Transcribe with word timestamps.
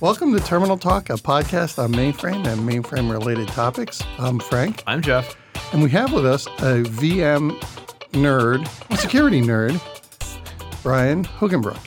Welcome 0.00 0.32
to 0.34 0.40
Terminal 0.40 0.76
Talk, 0.76 1.08
a 1.10 1.14
podcast 1.14 1.82
on 1.82 1.92
mainframe 1.92 2.46
and 2.46 2.60
mainframe 2.68 3.10
related 3.10 3.48
topics. 3.48 4.02
I'm 4.18 4.38
Frank, 4.38 4.82
I'm 4.86 5.00
Jeff. 5.00 5.36
and 5.72 5.82
we 5.82 5.88
have 5.90 6.12
with 6.12 6.26
us 6.26 6.46
a 6.46 6.82
VM 6.84 7.52
nerd, 8.12 8.68
a 8.90 8.96
security 8.96 9.40
nerd, 9.40 9.80
Brian 10.82 11.24
Hugenbruch. 11.24 11.78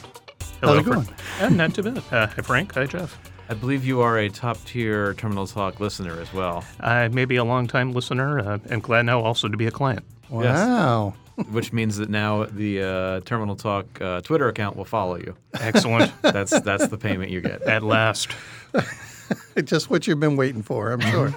Hello, 0.59 0.75
How's 0.77 0.87
it 0.87 0.89
going? 0.89 1.03
Fran- 1.03 1.53
Uh, 1.53 1.55
not 1.55 1.73
too 1.75 1.83
bad. 1.83 1.97
Uh, 2.11 2.27
hi, 2.27 2.41
Frank. 2.41 2.73
Hi, 2.73 2.85
Jeff. 2.85 3.17
I 3.47 3.53
believe 3.53 3.85
you 3.85 4.01
are 4.01 4.17
a 4.17 4.29
top 4.29 4.57
tier 4.65 5.13
Terminal 5.13 5.45
Talk 5.47 5.79
listener 5.79 6.19
as 6.19 6.33
well, 6.33 6.63
I 6.79 7.07
may 7.09 7.25
be 7.25 7.35
a 7.37 7.43
long-time 7.43 7.93
listener 7.93 8.39
uh, 8.39 8.57
and 8.69 8.81
glad 8.83 9.05
now 9.05 9.21
also 9.21 9.47
to 9.47 9.57
be 9.57 9.67
a 9.67 9.71
client. 9.71 10.03
Wow. 10.29 11.13
Which 11.51 11.71
means 11.73 11.97
that 11.97 12.09
now 12.09 12.45
the 12.45 12.81
uh, 12.83 13.19
Terminal 13.21 13.55
Talk 13.55 13.85
uh, 14.01 14.21
Twitter 14.21 14.47
account 14.47 14.75
will 14.75 14.85
follow 14.85 15.15
you. 15.17 15.35
Excellent. 15.59 16.11
That's 16.21 16.59
that's 16.61 16.87
the 16.87 16.97
payment 16.97 17.31
you 17.31 17.41
get. 17.41 17.61
At 17.63 17.83
last. 17.83 18.29
Just 19.63 19.89
what 19.89 20.07
you've 20.07 20.19
been 20.19 20.35
waiting 20.37 20.63
for, 20.63 20.91
I'm 20.91 21.01
sure. 21.01 21.35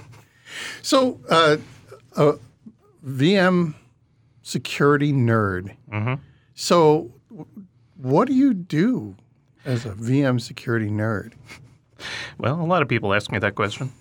so, 0.82 1.20
uh, 1.28 1.56
a 2.16 2.34
VM 3.06 3.74
security 4.42 5.12
nerd. 5.12 5.76
So, 6.54 7.12
w- 7.30 7.46
what 7.96 8.28
do 8.28 8.34
you 8.34 8.54
do 8.54 9.16
as 9.64 9.84
a 9.84 9.90
VM 9.90 10.40
security 10.40 10.88
nerd? 10.88 11.32
Well, 12.38 12.60
a 12.60 12.64
lot 12.64 12.82
of 12.82 12.88
people 12.88 13.14
ask 13.14 13.30
me 13.30 13.38
that 13.38 13.54
question. 13.54 13.92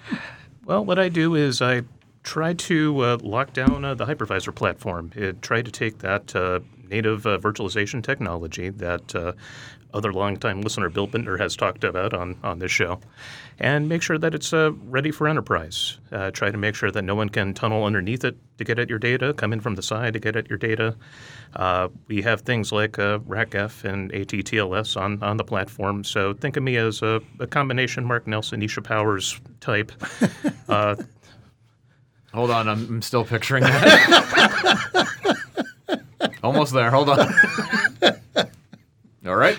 well, 0.64 0.84
what 0.84 0.98
I 0.98 1.08
do 1.08 1.34
is 1.34 1.60
I 1.60 1.82
try 2.22 2.52
to 2.54 3.00
uh, 3.00 3.18
lock 3.22 3.52
down 3.52 3.84
uh, 3.84 3.94
the 3.94 4.06
hypervisor 4.06 4.54
platform. 4.54 5.12
It, 5.14 5.42
try 5.42 5.62
to 5.62 5.70
take 5.70 5.98
that 5.98 6.34
uh, 6.36 6.60
native 6.88 7.26
uh, 7.26 7.38
virtualization 7.38 8.02
technology 8.02 8.68
that 8.68 9.14
uh, 9.14 9.32
other 9.94 10.12
longtime 10.12 10.62
listener 10.62 10.88
Bill 10.88 11.06
Bittner 11.08 11.38
has 11.38 11.56
talked 11.56 11.84
about 11.84 12.14
on, 12.14 12.36
on 12.42 12.58
this 12.58 12.70
show 12.70 13.00
and 13.58 13.88
make 13.88 14.02
sure 14.02 14.18
that 14.18 14.34
it's 14.34 14.52
uh, 14.52 14.72
ready 14.84 15.10
for 15.10 15.28
enterprise. 15.28 15.98
Uh, 16.10 16.30
try 16.30 16.50
to 16.50 16.58
make 16.58 16.74
sure 16.74 16.90
that 16.90 17.02
no 17.02 17.14
one 17.14 17.28
can 17.28 17.54
tunnel 17.54 17.84
underneath 17.84 18.24
it 18.24 18.36
to 18.58 18.64
get 18.64 18.78
at 18.78 18.88
your 18.88 18.98
data, 18.98 19.32
come 19.34 19.52
in 19.52 19.60
from 19.60 19.74
the 19.74 19.82
side 19.82 20.14
to 20.14 20.18
get 20.18 20.36
at 20.36 20.48
your 20.48 20.58
data. 20.58 20.96
Uh, 21.54 21.88
we 22.08 22.22
have 22.22 22.40
things 22.42 22.72
like 22.72 22.98
uh, 22.98 23.18
RACF 23.20 23.84
and 23.84 24.10
ATTLS 24.12 25.00
on, 25.00 25.22
on 25.22 25.36
the 25.36 25.44
platform. 25.44 26.04
So 26.04 26.32
think 26.32 26.56
of 26.56 26.62
me 26.62 26.76
as 26.76 27.02
a, 27.02 27.20
a 27.38 27.46
combination 27.46 28.04
Mark 28.04 28.26
Nelson, 28.26 28.60
Eysha 28.60 28.82
Powers 28.82 29.40
type. 29.60 29.92
Hold 32.34 32.50
on, 32.50 32.68
I'm, 32.68 32.86
I'm 32.88 33.02
still 33.02 33.24
picturing 33.24 33.64
that. 33.64 35.08
Almost 36.42 36.72
there. 36.72 36.90
Hold 36.90 37.10
on. 37.10 37.32
All 39.26 39.36
right. 39.36 39.58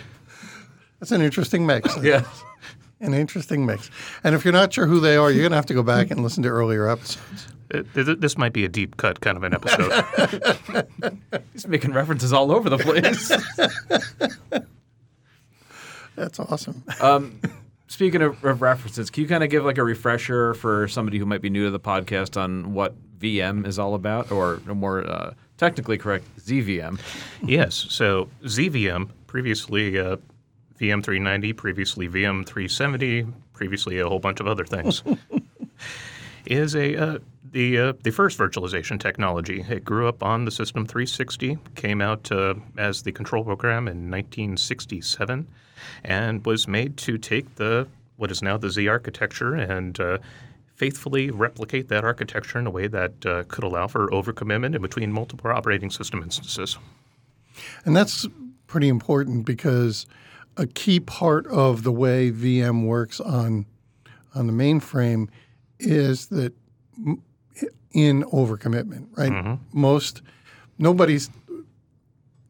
That's 0.99 1.11
an 1.11 1.21
interesting 1.21 1.65
mix. 1.65 1.95
Yes. 2.03 2.25
An 2.99 3.13
interesting 3.13 3.65
mix. 3.65 3.89
And 4.23 4.33
if 4.33 4.45
you're 4.45 4.53
not 4.53 4.71
sure 4.71 4.85
who 4.87 5.01
they 5.01 5.17
are, 5.17 5.29
you're 5.29 5.41
going 5.41 5.51
to 5.51 5.57
have 5.57 5.65
to 5.65 5.73
go 5.73 5.83
back 5.83 6.09
and 6.09 6.23
listen 6.23 6.41
to 6.43 6.49
earlier 6.49 6.87
episodes. 6.87 7.47
th- 7.69 7.85
th- 7.93 8.19
this 8.19 8.37
might 8.37 8.53
be 8.53 8.63
a 8.63 8.69
deep 8.69 8.95
cut 8.95 9.19
kind 9.19 9.35
of 9.35 9.43
an 9.43 9.53
episode. 9.53 10.05
He's 11.53 11.67
making 11.67 11.91
references 11.91 12.31
all 12.31 12.49
over 12.49 12.69
the 12.69 12.77
place. 12.77 13.27
That's 16.15 16.39
awesome. 16.39 16.81
Um, 17.01 17.41
Speaking 17.93 18.23
of, 18.23 18.43
of 18.43 18.63
references, 18.63 19.11
can 19.11 19.21
you 19.21 19.29
kind 19.29 19.43
of 19.43 19.51
give 19.51 19.63
like 19.63 19.77
a 19.77 19.83
refresher 19.83 20.55
for 20.55 20.87
somebody 20.87 21.19
who 21.19 21.27
might 21.27 21.43
be 21.43 21.49
new 21.51 21.65
to 21.65 21.69
the 21.69 21.79
podcast 21.79 22.41
on 22.41 22.73
what 22.73 22.95
VM 23.19 23.67
is 23.67 23.77
all 23.77 23.93
about, 23.93 24.31
or 24.31 24.59
more 24.65 25.07
uh, 25.07 25.35
technically 25.57 25.99
correct, 25.99 26.25
ZVM? 26.39 26.99
Yes. 27.43 27.85
So 27.89 28.29
ZVM, 28.45 29.09
previously 29.27 29.99
uh, 29.99 30.17
VM390, 30.79 31.55
previously 31.55 32.09
VM370, 32.09 33.31
previously 33.53 33.99
a 33.99 34.09
whole 34.09 34.17
bunch 34.17 34.39
of 34.39 34.47
other 34.47 34.65
things, 34.65 35.03
is 36.45 36.75
a 36.75 36.95
uh, 36.95 37.19
the 37.51 37.77
uh, 37.77 37.93
the 38.03 38.11
first 38.11 38.37
virtualization 38.37 38.99
technology. 38.99 39.65
It 39.69 39.85
grew 39.85 40.07
up 40.07 40.23
on 40.23 40.45
the 40.45 40.51
System 40.51 40.85
360, 40.85 41.57
came 41.75 42.01
out 42.01 42.31
uh, 42.31 42.55
as 42.77 43.03
the 43.03 43.11
control 43.11 43.43
program 43.43 43.87
in 43.87 44.09
1967, 44.09 45.47
and 46.03 46.45
was 46.45 46.67
made 46.67 46.97
to 46.97 47.17
take 47.17 47.55
the 47.55 47.87
what 48.17 48.31
is 48.31 48.41
now 48.41 48.57
the 48.57 48.69
Z 48.69 48.87
architecture 48.87 49.55
and 49.55 49.99
uh, 49.99 50.17
faithfully 50.75 51.31
replicate 51.31 51.87
that 51.89 52.03
architecture 52.03 52.59
in 52.59 52.67
a 52.67 52.71
way 52.71 52.87
that 52.87 53.25
uh, 53.25 53.43
could 53.47 53.63
allow 53.63 53.87
for 53.87 54.09
overcommitment 54.09 54.75
in 54.75 54.81
between 54.81 55.11
multiple 55.11 55.49
operating 55.51 55.89
system 55.89 56.21
instances. 56.23 56.77
And 57.85 57.95
that's 57.95 58.27
pretty 58.67 58.87
important 58.87 59.45
because 59.45 60.05
a 60.57 60.65
key 60.65 60.99
part 60.99 61.45
of 61.47 61.83
the 61.83 61.91
way 61.91 62.31
VM 62.31 62.85
works 62.85 63.19
on 63.19 63.65
on 64.35 64.47
the 64.47 64.53
mainframe 64.53 65.27
is 65.83 66.27
that 66.27 66.53
in 67.91 68.23
overcommitment, 68.23 69.07
right? 69.17 69.59
Most 69.71 70.21
nobody's 70.77 71.29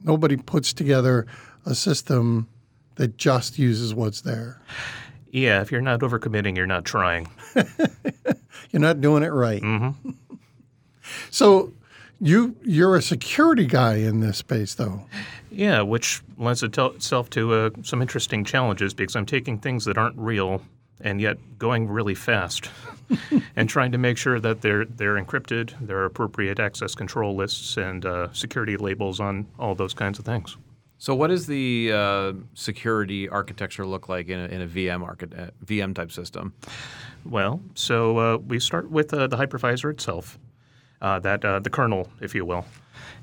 nobody 0.02 0.38
puts 0.38 0.74
together 0.74 1.26
a 1.66 1.76
system 1.76 2.48
that 2.96 3.18
just 3.18 3.58
uses 3.58 3.94
what's 3.94 4.22
there. 4.22 4.62
Yeah, 5.32 5.62
if 5.62 5.72
you're 5.72 5.82
not 5.82 6.02
overcommitting, 6.02 6.56
you're 6.56 6.68
not 6.68 6.86
trying. 6.86 7.28
You're 8.72 8.82
not 8.82 9.02
doing 9.02 9.24
it 9.24 9.30
right. 9.30 9.62
So 11.30 11.74
you 12.22 12.56
you're 12.64 12.96
a 12.96 13.02
security 13.02 13.66
guy 13.66 13.96
in 13.96 14.22
this 14.22 14.38
space 14.38 14.74
though. 14.76 15.06
Yeah, 15.52 15.82
which 15.82 16.22
lends 16.38 16.64
itself 16.64 17.30
to 17.32 17.54
uh, 17.54 17.70
some 17.84 18.02
interesting 18.02 18.46
challenges 18.46 18.94
because 18.94 19.16
I'm 19.16 19.26
taking 19.26 19.60
things 19.60 19.86
that 19.86 19.98
aren't 19.98 20.18
real 20.18 20.62
and 21.02 21.20
yet 21.22 21.38
going 21.58 21.88
really 21.88 22.16
fast 22.16 22.70
and 23.56 23.70
trying 23.70 23.92
to 23.92 23.98
make 23.98 24.18
sure 24.18 24.40
that 24.40 24.62
they're 24.62 24.86
they're 24.86 25.16
encrypted, 25.16 25.74
there 25.80 25.98
are 25.98 26.06
appropriate 26.06 26.60
access 26.60 26.96
control 26.96 27.36
lists 27.36 27.78
and 27.78 28.06
uh, 28.06 28.32
security 28.34 28.78
labels 28.78 29.20
on 29.20 29.48
all 29.60 29.76
those 29.76 29.94
kinds 29.94 30.20
of 30.20 30.26
things. 30.26 30.58
So, 31.04 31.14
what 31.14 31.28
does 31.28 31.48
the 31.48 31.92
uh, 31.94 32.34
security 32.54 33.28
architecture 33.28 33.86
look 33.86 34.08
like 34.08 34.30
in 34.30 34.40
a, 34.40 34.46
in 34.46 34.62
a 34.62 34.68
VM 34.68 35.04
archi- 35.04 35.36
uh, 35.38 35.48
VM 35.66 35.94
type 35.94 36.14
system? 36.14 36.54
Well, 37.26 37.60
so 37.76 38.18
uh, 38.18 38.38
we 38.38 38.58
start 38.60 38.90
with 38.90 39.14
uh, 39.14 39.28
the 39.28 39.36
hypervisor 39.36 39.92
itself, 39.92 40.40
uh, 41.02 41.20
that 41.20 41.44
uh, 41.44 41.60
the 41.60 41.70
kernel, 41.70 42.08
if 42.22 42.34
you 42.34 42.46
will, 42.46 42.66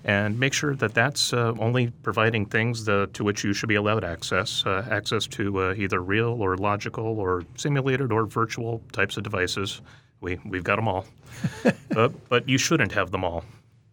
and 0.04 0.38
make 0.38 0.52
sure 0.52 0.74
that 0.76 0.94
that's 0.94 1.32
uh, 1.32 1.52
only 1.58 1.90
providing 2.02 2.46
things 2.46 2.84
to 2.84 3.08
which 3.18 3.44
you 3.44 3.52
should 3.52 3.68
be 3.68 3.74
allowed 3.74 4.04
access, 4.04 4.64
uh, 4.64 4.86
access 4.90 5.26
to 5.26 5.60
uh, 5.60 5.74
either 5.74 6.00
real 6.00 6.40
or 6.42 6.56
logical 6.56 7.18
or 7.18 7.44
simulated 7.56 8.10
or 8.10 8.26
virtual 8.26 8.82
types 8.92 9.16
of 9.16 9.22
devices. 9.22 9.80
We 10.20 10.38
we've 10.44 10.64
got 10.64 10.76
them 10.76 10.88
all, 10.88 11.06
but 11.90 12.28
but 12.28 12.48
you 12.48 12.58
shouldn't 12.58 12.92
have 12.92 13.10
them 13.10 13.24
all, 13.24 13.44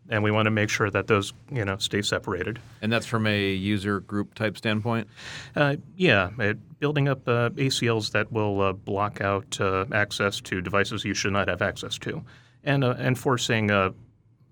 and 0.09 0.23
we 0.23 0.31
want 0.31 0.45
to 0.45 0.51
make 0.51 0.69
sure 0.69 0.89
that 0.89 1.07
those 1.07 1.33
you 1.51 1.63
know 1.63 1.77
stay 1.77 2.01
separated. 2.01 2.59
And 2.81 2.91
that's 2.91 3.05
from 3.05 3.27
a 3.27 3.51
user 3.51 4.01
group 4.01 4.33
type 4.33 4.57
standpoint. 4.57 5.07
Uh, 5.55 5.77
yeah, 5.95 6.29
uh, 6.39 6.53
building 6.79 7.07
up 7.07 7.27
uh, 7.27 7.49
ACLs 7.51 8.11
that 8.11 8.31
will 8.31 8.61
uh, 8.61 8.73
block 8.73 9.21
out 9.21 9.59
uh, 9.59 9.85
access 9.93 10.41
to 10.41 10.61
devices 10.61 11.05
you 11.05 11.13
should 11.13 11.33
not 11.33 11.47
have 11.47 11.61
access 11.61 11.97
to, 11.99 12.23
and 12.63 12.83
uh, 12.83 12.95
enforcing 12.99 13.71
uh, 13.71 13.91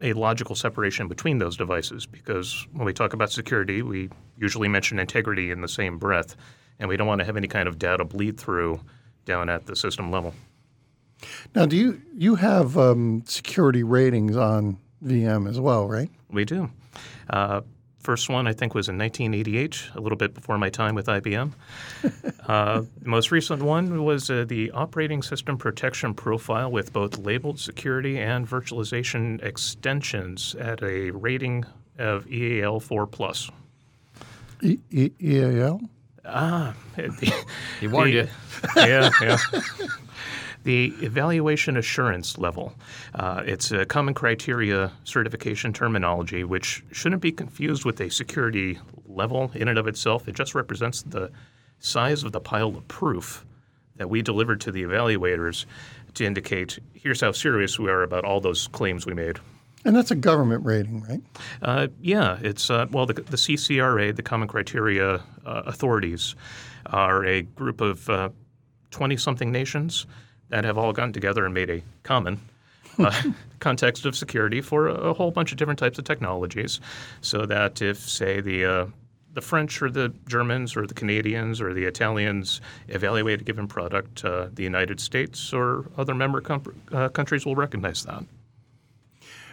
a 0.02 0.14
logical 0.14 0.56
separation 0.56 1.08
between 1.08 1.38
those 1.38 1.58
devices. 1.58 2.06
Because 2.06 2.68
when 2.74 2.86
we 2.86 2.94
talk 2.94 3.14
about 3.14 3.32
security, 3.32 3.82
we 3.82 4.10
usually 4.38 4.68
mention 4.68 5.00
integrity 5.00 5.52
in 5.52 5.62
the 5.62 5.68
same 5.68 5.98
breath, 5.98 6.36
and 6.80 6.90
we 6.90 6.98
don't 6.98 7.08
want 7.08 7.20
to 7.20 7.26
have 7.26 7.38
any 7.38 7.48
kind 7.48 7.68
of 7.68 7.80
data 7.80 8.04
bleed 8.04 8.40
through 8.40 8.82
down 9.26 9.50
at 9.50 9.66
the 9.66 9.76
system 9.76 10.12
level. 10.12 10.34
Now, 11.56 11.66
do 11.66 11.76
you 11.78 12.02
you 12.14 12.36
have 12.36 12.78
um, 12.78 13.24
security 13.26 13.84
ratings 13.84 14.36
on 14.36 14.78
VM 15.04 15.50
as 15.50 15.60
well, 15.60 15.88
right? 15.88 16.10
We 16.30 16.46
do. 16.46 16.70
Uh, 17.30 17.62
first 18.06 18.30
one, 18.30 18.48
I 18.48 18.54
think, 18.54 18.74
was 18.76 18.88
in 18.88 18.98
1988, 18.98 19.90
a 19.96 20.00
little 20.00 20.18
bit 20.18 20.34
before 20.36 20.58
my 20.60 20.70
time 20.70 20.94
with 20.96 21.08
IBM. 21.08 21.52
uh, 22.48 22.84
the 23.02 23.10
most 23.10 23.32
recent 23.32 23.64
one 23.64 24.03
was 24.06 24.29
uh, 24.29 24.46
the 24.47 24.70
operating 24.72 25.24
system 25.24 25.58
protection 25.58 26.14
profile 26.14 26.72
with 26.72 26.94
both 26.94 27.18
labeled 27.18 27.59
security 27.59 28.20
and 28.20 28.47
virtualization 28.47 29.44
extensions 29.44 30.53
at 30.56 30.84
a 30.84 31.09
rating 31.12 31.66
of 31.97 32.32
EAL 32.32 32.79
4 32.79 33.08
plus. 33.08 33.50
E- 34.62 34.78
e- 34.91 35.12
EAL. 35.20 35.82
Ah, 36.26 36.74
He 37.79 37.88
warned 37.88 38.14
the- 38.14 38.18
you. 38.18 38.28
yeah, 38.78 39.09
yeah. 39.22 39.38
The 40.66 40.88
evaluation 41.02 41.78
assurance 41.78 42.40
level. 42.40 42.73
Uh, 43.14 43.44
it's 43.46 43.72
a 43.72 43.85
common 43.85 44.16
criteria 44.16 44.91
certification 45.03 45.72
terminology, 45.72 46.44
which 46.44 46.84
shouldn't 46.91 47.22
be 47.22 47.32
confused 47.32 47.85
with 47.85 48.02
a 48.02 48.09
security 48.09 48.79
level 49.08 49.52
in 49.53 49.67
and 49.67 49.78
of 49.78 49.88
itself. 49.88 50.28
It 50.28 50.34
just 50.34 50.56
represents 50.56 51.03
the 51.03 51.32
size 51.78 52.23
of 52.23 52.32
the 52.32 52.40
pile 52.40 52.70
of 52.70 52.88
proof 52.88 53.46
that 53.97 54.09
we 54.09 54.23
delivered 54.23 54.59
to 54.62 54.72
the 54.72 54.82
evaluators 54.82 55.66
to 56.16 56.26
indicate 56.26 56.79
here's 56.96 57.22
how 57.22 57.32
serious 57.32 57.78
we 57.78 57.91
are 57.91 58.02
about 58.02 58.26
all 58.26 58.41
those 58.41 58.67
claims 58.70 59.06
we 59.06 59.14
made. 59.14 59.38
And 59.85 59.96
that's 59.96 60.09
a 60.09 60.16
government 60.16 60.66
rating, 60.66 61.03
right? 61.03 61.22
Uh, 61.62 61.88
yeah, 62.02 62.40
it's 62.41 62.72
uh, 62.72 62.88
well 62.90 63.06
the, 63.06 63.14
the 63.14 63.38
CCRA, 63.38 64.16
the 64.16 64.23
Common 64.23 64.47
Criteria 64.47 65.22
uh, 65.46 65.62
Authorities, 65.67 66.34
are 66.88 67.23
a 67.23 67.44
group 67.44 67.82
of 67.82 68.34
20 68.90 69.17
something 69.17 69.52
nations 69.52 70.08
that 70.50 70.64
have 70.64 70.78
all 70.78 70.94
gotten 70.94 71.14
together 71.14 71.46
and 71.46 71.53
made 71.53 71.70
a 71.70 71.82
common 72.03 72.40
uh, 73.00 73.24
context 73.59 74.06
of 74.06 74.16
security 74.16 74.62
for 74.62 74.88
a, 74.88 74.94
a, 74.94 75.14
whole 75.14 75.32
bunch 75.32 75.52
of 75.52 75.58
different 75.58 75.80
types 75.80 75.97
of 75.97 76.06
technologies, 76.06 76.80
so 77.22 77.46
that 77.46 77.82
if, 77.82 77.97
say, 77.97 78.42
the 78.42 78.66
uh, 78.66 78.86
the 79.34 79.42
French 79.42 79.82
or 79.82 79.92
the 79.92 80.14
Germans 80.28 80.76
or 80.76 80.88
the 80.88 80.94
Canadians 80.94 81.59
or 81.59 81.74
the 81.74 81.84
Italians 81.84 82.62
evaluate 82.88 83.42
a 83.42 83.44
given 83.44 83.68
product, 83.68 84.24
uh, 84.24 84.47
the 84.53 84.64
United 84.64 85.00
States 85.00 85.53
or 85.53 85.86
other 85.97 86.16
member 86.16 86.40
com- 86.40 86.64
uh, 86.94 87.09
countries 87.09 87.46
will 87.46 87.56
recognize 87.56 88.03
that. 88.03 88.24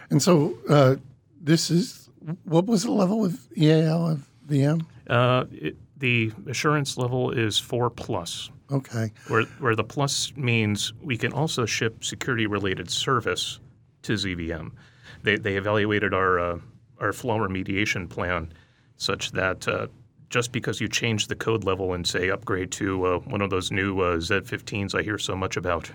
And 0.09 0.21
so 0.21 0.57
uh, 0.69 0.95
this 1.39 1.69
is 1.69 2.09
what 2.45 2.65
was 2.65 2.83
the 2.83 2.91
level 2.91 3.25
of 3.25 3.45
EAL 3.57 4.07
of 4.07 4.29
VM? 4.47 4.85
Uh, 5.07 5.45
it, 5.51 5.75
the 6.03 6.33
assurance 6.49 6.97
level 6.97 7.31
is 7.31 7.57
four 7.57 7.89
plus. 7.89 8.51
Okay. 8.69 9.13
Where, 9.29 9.43
where 9.59 9.73
the 9.73 9.85
plus 9.85 10.33
means 10.35 10.91
we 11.01 11.15
can 11.15 11.31
also 11.31 11.65
ship 11.65 12.03
security 12.03 12.45
related 12.45 12.91
service 12.91 13.61
to 14.01 14.11
ZVM. 14.15 14.71
They, 15.23 15.37
they 15.37 15.55
evaluated 15.55 16.13
our, 16.13 16.39
uh, 16.39 16.59
our 16.99 17.13
flaw 17.13 17.37
remediation 17.37 18.09
plan 18.09 18.51
such 18.97 19.31
that 19.31 19.65
uh, 19.65 19.87
just 20.29 20.51
because 20.51 20.81
you 20.81 20.89
change 20.89 21.27
the 21.27 21.37
code 21.37 21.63
level 21.63 21.93
and 21.93 22.05
say 22.05 22.29
upgrade 22.29 22.71
to 22.73 23.05
uh, 23.05 23.19
one 23.19 23.41
of 23.41 23.49
those 23.49 23.71
new 23.71 24.01
uh, 24.01 24.17
Z15s 24.17 24.93
I 24.93 25.03
hear 25.03 25.17
so 25.17 25.37
much 25.37 25.55
about, 25.55 25.89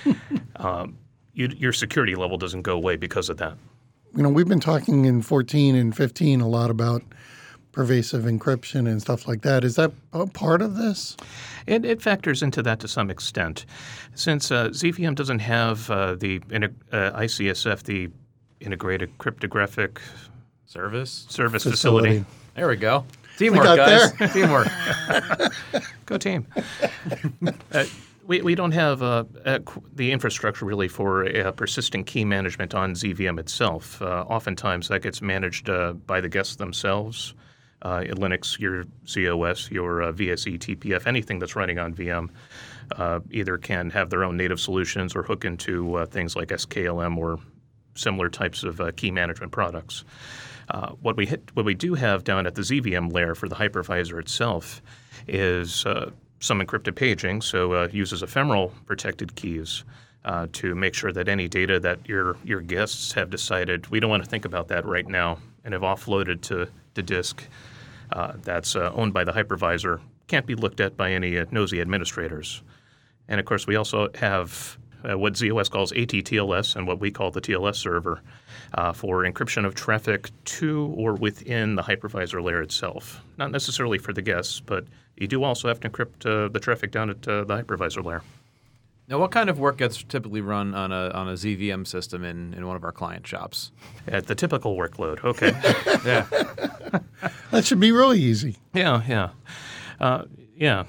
um, 0.56 0.98
you, 1.32 1.48
your 1.56 1.72
security 1.72 2.14
level 2.14 2.36
doesn't 2.36 2.60
go 2.60 2.74
away 2.74 2.96
because 2.96 3.30
of 3.30 3.38
that. 3.38 3.56
You 4.14 4.22
know, 4.22 4.28
we've 4.28 4.48
been 4.48 4.60
talking 4.60 5.06
in 5.06 5.22
14 5.22 5.74
and 5.74 5.96
15 5.96 6.42
a 6.42 6.48
lot 6.48 6.68
about 6.68 7.02
pervasive 7.76 8.22
encryption 8.22 8.88
and 8.88 9.02
stuff 9.02 9.28
like 9.28 9.42
that. 9.42 9.62
Is 9.62 9.76
that 9.76 9.92
a 10.14 10.26
part 10.26 10.62
of 10.62 10.76
this? 10.76 11.14
It, 11.66 11.84
it 11.84 12.00
factors 12.00 12.42
into 12.42 12.62
that 12.62 12.80
to 12.80 12.88
some 12.88 13.10
extent. 13.10 13.66
Since 14.14 14.50
uh, 14.50 14.68
ZVM 14.68 15.14
doesn't 15.14 15.40
have 15.40 15.90
uh, 15.90 16.14
the 16.14 16.40
uh, 16.50 17.20
ICSF, 17.20 17.82
the 17.82 18.08
Integrated 18.60 19.18
Cryptographic 19.18 20.00
Service 20.64 21.26
Service 21.28 21.64
Facility. 21.64 22.20
facility. 22.20 22.24
There 22.54 22.68
we 22.68 22.76
go. 22.76 23.04
Teamwork, 23.36 23.64
guys. 23.64 24.10
Teamwork. 24.32 24.68
go 26.06 26.16
team. 26.16 26.46
Uh, 27.72 27.84
we, 28.26 28.40
we 28.40 28.54
don't 28.54 28.72
have 28.72 29.02
uh, 29.02 29.24
uh, 29.44 29.58
the 29.94 30.12
infrastructure 30.12 30.64
really 30.64 30.88
for 30.88 31.26
uh, 31.26 31.52
persistent 31.52 32.06
key 32.06 32.24
management 32.24 32.74
on 32.74 32.94
ZVM 32.94 33.38
itself. 33.38 34.00
Uh, 34.00 34.24
oftentimes 34.26 34.88
that 34.88 35.02
gets 35.02 35.20
managed 35.20 35.68
uh, 35.68 35.92
by 35.92 36.22
the 36.22 36.30
guests 36.30 36.56
themselves 36.56 37.34
uh, 37.86 38.00
in 38.00 38.16
Linux, 38.16 38.58
your 38.58 38.84
ZOS, 39.04 39.70
your 39.70 40.02
uh, 40.02 40.12
VSE, 40.12 40.58
TPF, 40.58 41.06
anything 41.06 41.38
that's 41.38 41.54
running 41.54 41.78
on 41.78 41.94
VM, 41.94 42.30
uh, 42.96 43.20
either 43.30 43.56
can 43.58 43.90
have 43.90 44.10
their 44.10 44.24
own 44.24 44.36
native 44.36 44.58
solutions 44.58 45.14
or 45.14 45.22
hook 45.22 45.44
into 45.44 45.94
uh, 45.94 46.06
things 46.06 46.34
like 46.34 46.48
skLM 46.48 47.16
or 47.16 47.38
similar 47.94 48.28
types 48.28 48.64
of 48.64 48.80
uh, 48.80 48.90
key 48.96 49.12
management 49.12 49.52
products. 49.52 50.04
Uh, 50.68 50.90
what 51.00 51.16
we 51.16 51.26
hit, 51.26 51.48
what 51.54 51.64
we 51.64 51.74
do 51.74 51.94
have 51.94 52.24
down 52.24 52.44
at 52.44 52.56
the 52.56 52.62
ZVM 52.62 53.12
layer 53.12 53.36
for 53.36 53.48
the 53.48 53.54
hypervisor 53.54 54.18
itself 54.18 54.82
is 55.28 55.84
some 56.40 56.60
encrypted 56.60 56.96
paging, 56.96 57.40
so 57.40 57.84
uses 57.86 58.22
ephemeral 58.22 58.72
protected 58.84 59.36
keys. 59.36 59.84
To 60.52 60.74
make 60.74 60.94
sure 60.94 61.12
that 61.12 61.28
any 61.28 61.46
data 61.46 61.78
that 61.78 62.08
your 62.08 62.36
your 62.42 62.60
guests 62.60 63.12
have 63.12 63.30
decided 63.30 63.86
we 63.92 64.00
don't 64.00 64.10
want 64.10 64.24
to 64.24 64.28
think 64.28 64.44
about 64.44 64.66
that 64.68 64.84
right 64.84 65.06
now 65.06 65.38
and 65.64 65.72
have 65.72 65.82
offloaded 65.82 66.40
to 66.42 66.66
the 66.94 67.02
disk 67.02 67.46
that's 68.42 68.76
uh, 68.76 68.92
owned 68.94 69.12
by 69.12 69.24
the 69.24 69.32
hypervisor 69.32 70.00
can't 70.28 70.46
be 70.46 70.54
looked 70.54 70.80
at 70.80 70.96
by 70.96 71.12
any 71.12 71.38
uh, 71.38 71.46
nosy 71.50 71.80
administrators. 71.80 72.62
And 73.28 73.40
of 73.40 73.46
course, 73.46 73.66
we 73.66 73.76
also 73.76 74.08
have 74.14 74.78
uh, 75.08 75.16
what 75.18 75.34
ZOS 75.34 75.70
calls 75.70 75.92
ATTLS 75.92 76.76
and 76.76 76.86
what 76.86 77.00
we 77.00 77.10
call 77.10 77.30
the 77.30 77.40
TLS 77.40 77.76
server 77.76 78.22
uh, 78.74 78.92
for 78.92 79.24
encryption 79.24 79.64
of 79.64 79.74
traffic 79.74 80.30
to 80.44 80.92
or 80.96 81.14
within 81.14 81.76
the 81.76 81.82
hypervisor 81.82 82.42
layer 82.42 82.62
itself. 82.62 83.22
Not 83.36 83.50
necessarily 83.50 83.98
for 83.98 84.12
the 84.12 84.22
guests, 84.22 84.60
but 84.60 84.86
you 85.16 85.28
do 85.28 85.44
also 85.44 85.68
have 85.68 85.80
to 85.80 85.90
encrypt 85.90 86.26
uh, 86.26 86.48
the 86.48 86.60
traffic 86.60 86.90
down 86.90 87.10
at 87.10 87.22
the 87.22 87.44
hypervisor 87.44 88.04
layer. 88.04 88.22
Now, 89.08 89.20
what 89.20 89.30
kind 89.30 89.48
of 89.48 89.60
work 89.60 89.78
gets 89.78 90.02
typically 90.02 90.40
run 90.40 90.74
on 90.74 90.90
a 90.90 91.10
on 91.10 91.28
a 91.28 91.34
ZVM 91.34 91.86
system 91.86 92.24
in, 92.24 92.52
in 92.54 92.66
one 92.66 92.74
of 92.74 92.82
our 92.82 92.90
client 92.90 93.24
shops? 93.26 93.70
At 94.08 94.26
the 94.26 94.34
typical 94.34 94.76
workload. 94.76 95.22
Okay. 95.22 95.52
yeah. 96.04 96.26
That 97.50 97.64
should 97.64 97.80
be 97.80 97.92
really 97.92 98.20
easy. 98.20 98.56
Yeah, 98.74 99.02
yeah, 99.08 99.30
uh, 100.00 100.24
yeah. 100.56 100.84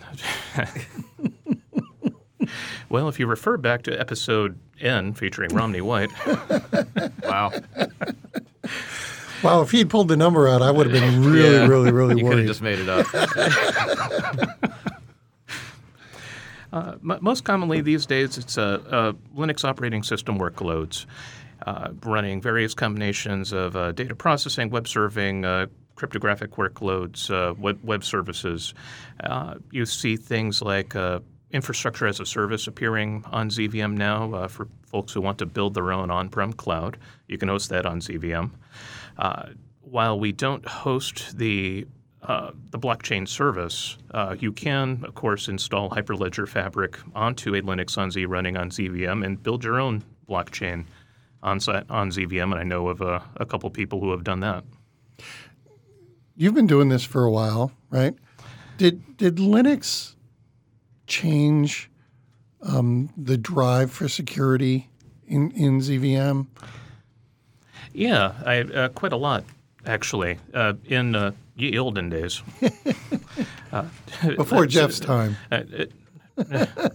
well, 2.89 3.07
if 3.07 3.19
you 3.19 3.27
refer 3.27 3.57
back 3.57 3.83
to 3.83 3.97
episode 3.97 4.59
N 4.81 5.13
featuring 5.13 5.53
Romney 5.53 5.81
White. 5.81 6.09
wow. 7.23 7.53
Wow, 9.43 9.61
if 9.61 9.71
he'd 9.71 9.89
pulled 9.89 10.07
the 10.09 10.17
number 10.17 10.47
out, 10.47 10.61
I 10.61 10.71
would 10.71 10.89
have 10.89 11.01
been 11.01 11.23
really, 11.23 11.55
yeah. 11.55 11.67
really, 11.67 11.91
really 11.91 12.17
you 12.19 12.25
worried. 12.25 12.25
You 12.25 12.29
could 12.29 12.37
have 12.39 12.47
just 12.47 12.61
made 12.61 12.79
it 12.79 12.89
up. 12.89 13.05
Uh, 16.73 16.95
m- 17.01 17.19
most 17.21 17.43
commonly 17.43 17.81
these 17.81 18.05
days, 18.05 18.37
it's 18.37 18.57
a, 18.57 18.81
a 18.89 19.37
Linux 19.37 19.63
operating 19.63 20.03
system 20.03 20.37
workloads 20.37 21.05
uh, 21.65 21.89
running 22.03 22.41
various 22.41 22.73
combinations 22.73 23.51
of 23.51 23.75
uh, 23.75 23.91
data 23.91 24.15
processing, 24.15 24.69
web 24.69 24.87
serving, 24.87 25.45
uh, 25.45 25.67
cryptographic 25.95 26.51
workloads, 26.51 27.31
uh, 27.31 27.53
web, 27.55 27.79
web 27.83 28.03
services. 28.03 28.73
Uh, 29.23 29.55
you 29.71 29.85
see 29.85 30.15
things 30.15 30.61
like 30.61 30.95
infrastructure 31.51 32.05
as 32.05 32.19
a 32.19 32.25
service 32.25 32.67
appearing 32.67 33.23
on 33.31 33.49
ZVM 33.49 33.93
now 33.95 34.47
for 34.47 34.67
folks 34.85 35.13
who 35.13 35.21
want 35.21 35.37
to 35.39 35.45
build 35.45 35.73
their 35.73 35.91
own 35.91 36.11
on 36.11 36.29
prem 36.29 36.53
cloud. 36.53 36.97
You 37.27 37.37
can 37.37 37.49
host 37.49 37.69
that 37.69 37.85
on 37.85 37.99
ZVM. 38.01 38.51
while 39.81 40.19
we 40.19 40.31
don't 40.31 40.65
host 40.67 41.37
the 41.37 41.87
uh, 42.23 42.51
the 42.71 42.79
blockchain 42.79 43.27
service, 43.27 43.97
uh, 44.11 44.35
you 44.39 44.51
can, 44.51 45.03
of 45.05 45.15
course, 45.15 45.47
install 45.47 45.89
Hyperledger 45.89 46.47
Fabric 46.47 46.97
onto 47.15 47.55
a 47.55 47.61
Linux 47.61 47.97
on 47.97 48.11
Z 48.11 48.25
running 48.25 48.57
on 48.57 48.69
ZVM 48.69 49.25
and 49.25 49.41
build 49.41 49.63
your 49.63 49.79
own 49.79 50.03
blockchain 50.27 50.85
on, 51.43 51.59
on 51.89 52.11
ZVM. 52.11 52.51
And 52.51 52.55
I 52.55 52.63
know 52.63 52.89
of 52.89 53.01
uh, 53.01 53.19
a 53.35 53.45
couple 53.45 53.69
people 53.69 53.99
who 53.99 54.11
have 54.11 54.23
done 54.23 54.39
that. 54.41 54.63
You've 56.35 56.53
been 56.53 56.67
doing 56.67 56.89
this 56.89 57.03
for 57.03 57.23
a 57.23 57.31
while, 57.31 57.71
right? 57.89 58.13
Did 58.77 59.17
did 59.17 59.37
Linux 59.37 60.15
change 61.07 61.89
um, 62.61 63.09
the 63.17 63.37
drive 63.37 63.91
for 63.91 64.07
security 64.07 64.89
in, 65.25 65.49
in 65.51 65.79
ZVM? 65.79 66.45
Yeah, 67.91 68.33
I, 68.45 68.59
uh, 68.59 68.89
quite 68.89 69.13
a 69.13 69.17
lot 69.17 69.43
actually. 69.87 70.37
Uh, 70.53 70.73
in 70.85 71.15
uh, 71.15 71.31
ye 71.55 71.77
olden 71.77 72.09
days. 72.09 72.41
uh, 73.71 73.85
Before 74.35 74.65
Jeff's 74.65 74.99
time. 74.99 75.37
Uh, 75.51 75.63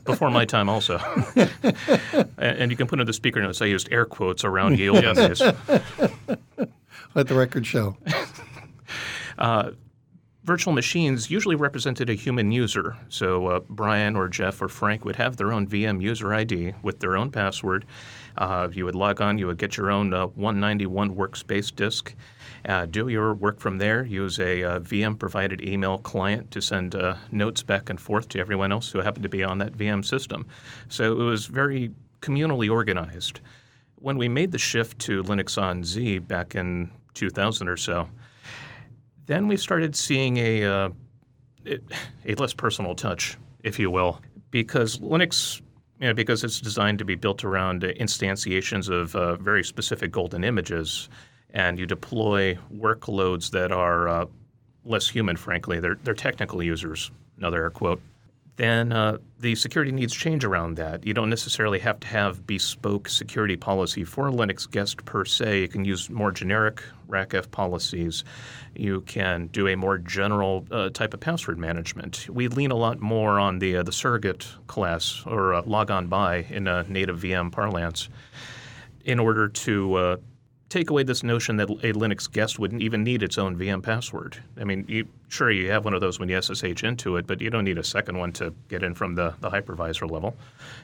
before 0.05 0.31
my 0.31 0.45
time, 0.45 0.69
also. 0.69 0.99
and 2.39 2.71
you 2.71 2.77
can 2.77 2.87
put 2.87 3.01
in 3.01 3.07
the 3.07 3.13
speaker 3.13 3.43
notes, 3.43 3.61
I 3.61 3.67
used 3.67 3.89
air 3.91 4.05
quotes 4.05 4.45
around 4.45 4.79
ye 4.79 4.89
olden 4.89 5.17
days. 5.17 5.41
Let 7.15 7.29
the 7.29 7.35
record 7.35 7.67
show. 7.67 7.97
Uh, 9.39 9.71
virtual 10.45 10.73
machines 10.73 11.31
usually 11.31 11.55
represented 11.55 12.11
a 12.11 12.15
human 12.15 12.51
user. 12.51 12.97
So 13.09 13.47
uh, 13.47 13.61
Brian 13.69 14.17
or 14.17 14.29
Jeff 14.29 14.61
or 14.61 14.69
Frank 14.69 15.05
would 15.05 15.17
have 15.17 15.37
their 15.37 15.53
own 15.53 15.67
VM 15.67 16.03
user 16.03 16.35
ID 16.35 16.75
with 16.83 17.01
their 17.01 17.17
own 17.17 17.31
password. 17.31 17.85
Uh, 18.37 18.69
you 18.73 18.85
would 18.85 18.95
log 18.95 19.21
on, 19.21 19.39
you 19.39 19.47
would 19.47 19.59
get 19.59 19.77
your 19.77 19.91
own 19.91 20.13
uh, 20.13 20.27
191 20.27 21.15
workspace 21.15 21.75
disk, 21.75 22.15
uh, 22.67 22.87
do 22.87 23.09
your 23.09 23.35
work 23.35 23.61
from 23.61 23.79
there. 23.79 24.05
Use 24.05 24.39
a 24.39 24.63
uh, 24.63 24.81
VM 24.81 25.19
provided 25.19 25.61
email 25.63 25.99
client 25.99 26.51
to 26.53 26.61
send 26.61 26.95
uh, 26.95 27.17
notes 27.31 27.63
back 27.63 27.91
and 27.91 28.01
forth 28.01 28.29
to 28.31 28.39
everyone 28.39 28.73
else 28.73 28.91
who 28.91 29.01
happened 29.01 29.25
to 29.25 29.29
be 29.29 29.43
on 29.43 29.59
that 29.59 29.73
VM 29.73 30.05
system. 30.05 30.47
So 30.89 31.13
it 31.13 31.25
was 31.25 31.47
very 31.47 31.91
communally 32.21 32.71
organized. 32.71 33.41
When 33.97 34.17
we 34.17 34.29
made 34.29 34.53
the 34.53 34.59
shift 34.59 34.99
to 35.01 35.23
Linux 35.23 35.61
on 35.61 35.85
Z 35.85 36.21
back 36.21 36.55
in 36.55 36.91
2000 37.15 37.69
or 37.69 37.77
so, 37.77 38.09
then 39.33 39.49
we 39.49 39.57
started 39.57 39.97
seeing 39.97 40.37
a, 40.37 40.65
uh, 40.65 40.91
a 42.27 42.35
less 42.35 42.53
personal 42.53 42.95
touch, 42.95 43.37
if 43.65 43.79
you 43.79 43.91
will, 43.91 44.21
because 44.51 44.99
Linux 44.99 45.62
you 46.01 46.09
know, 46.09 46.15
because 46.15 46.43
it's 46.43 46.61
designed 46.61 46.99
to 46.99 47.05
be 47.05 47.15
built 47.15 47.45
around 47.45 47.83
instantiations 47.83 48.91
of 48.91 49.15
uh, 49.15 49.37
very 49.37 49.62
specific 49.62 50.11
golden 50.11 50.43
images 50.43 51.09
and 51.51 51.79
you 51.79 51.87
deploy 51.87 52.59
workloads 52.75 53.51
that 53.51 53.71
are 53.71 54.09
uh, 54.09 54.27
less 54.85 55.09
human, 55.09 55.37
frankly. 55.37 55.79
They're, 55.79 55.97
they're 56.03 56.15
technical 56.15 56.61
users, 56.61 57.12
another 57.39 57.62
air 57.62 57.71
quote. 57.71 58.01
Then 58.57 58.93
uh, 58.93 59.17
the 59.41 59.55
security 59.55 59.93
needs 59.93 60.15
change 60.15 60.45
around 60.45 60.77
that. 60.77 61.07
You 61.07 61.15
don't 61.15 61.31
necessarily 61.31 61.79
have 61.79 62.01
to 62.01 62.07
have 62.07 62.47
bespoke 62.47 63.09
security 63.09 63.57
policy 63.57 64.05
for 64.05 64.31
Linux 64.31 64.71
guest 64.71 65.05
per 65.05 65.25
se. 65.25 65.63
You 65.63 65.69
can 65.69 65.85
use 65.85 66.11
more 66.11 66.31
generic 66.31 66.83
RACF 67.09 67.51
policies. 67.51 68.25
You 68.75 69.01
can 69.03 69.47
do 69.49 69.69
a 69.69 69.77
more 69.77 69.97
general 69.99 70.67
uh, 70.71 70.91
type 70.91 71.15
of 71.15 71.21
password 71.21 71.59
management. 71.59 72.29
We 72.29 72.49
lean 72.49 72.71
a 72.71 72.77
lot 72.77 73.01
more 73.01 73.39
on 73.39 73.59
the 73.59 73.79
uh, 73.79 73.83
the 73.83 73.93
surrogate 73.93 74.47
class 74.67 75.23
or 75.27 75.55
uh, 75.55 75.63
logon 75.65 76.09
by 76.09 76.47
in 76.51 76.69
a 76.69 76.83
native 76.85 77.21
VM 77.21 77.51
parlance 77.51 78.09
in 79.05 79.19
order 79.19 79.49
to 79.49 79.95
uh, 79.95 80.17
take 80.73 80.88
away 80.88 81.02
this 81.02 81.23
notion 81.23 81.57
that 81.59 81.69
a 81.69 81.93
Linux 81.93 82.31
guest 82.31 82.59
wouldn't 82.59 82.81
even 82.81 83.05
need 83.05 83.23
its 83.23 83.37
own 83.37 83.57
VM 83.59 83.83
password. 83.83 84.38
I 84.59 84.64
mean, 84.64 84.87
you, 84.88 85.07
sure, 85.29 85.50
you 85.50 85.71
have 85.71 85.85
one 85.85 85.93
of 85.93 86.00
those 86.00 86.19
when 86.19 86.31
you 86.31 86.41
SSH 86.41 86.83
into 86.83 87.17
it, 87.17 87.26
but 87.26 87.43
you 87.43 87.50
don't 87.50 87.64
need 87.64 87.76
a 87.76 87.85
second 87.85 88.17
one 88.17 88.33
to 88.33 88.55
get 88.69 88.83
in 88.83 88.95
from 88.95 89.14
the, 89.14 89.35
the 89.41 89.50
hypervisor 89.50 90.11
level. 90.11 90.35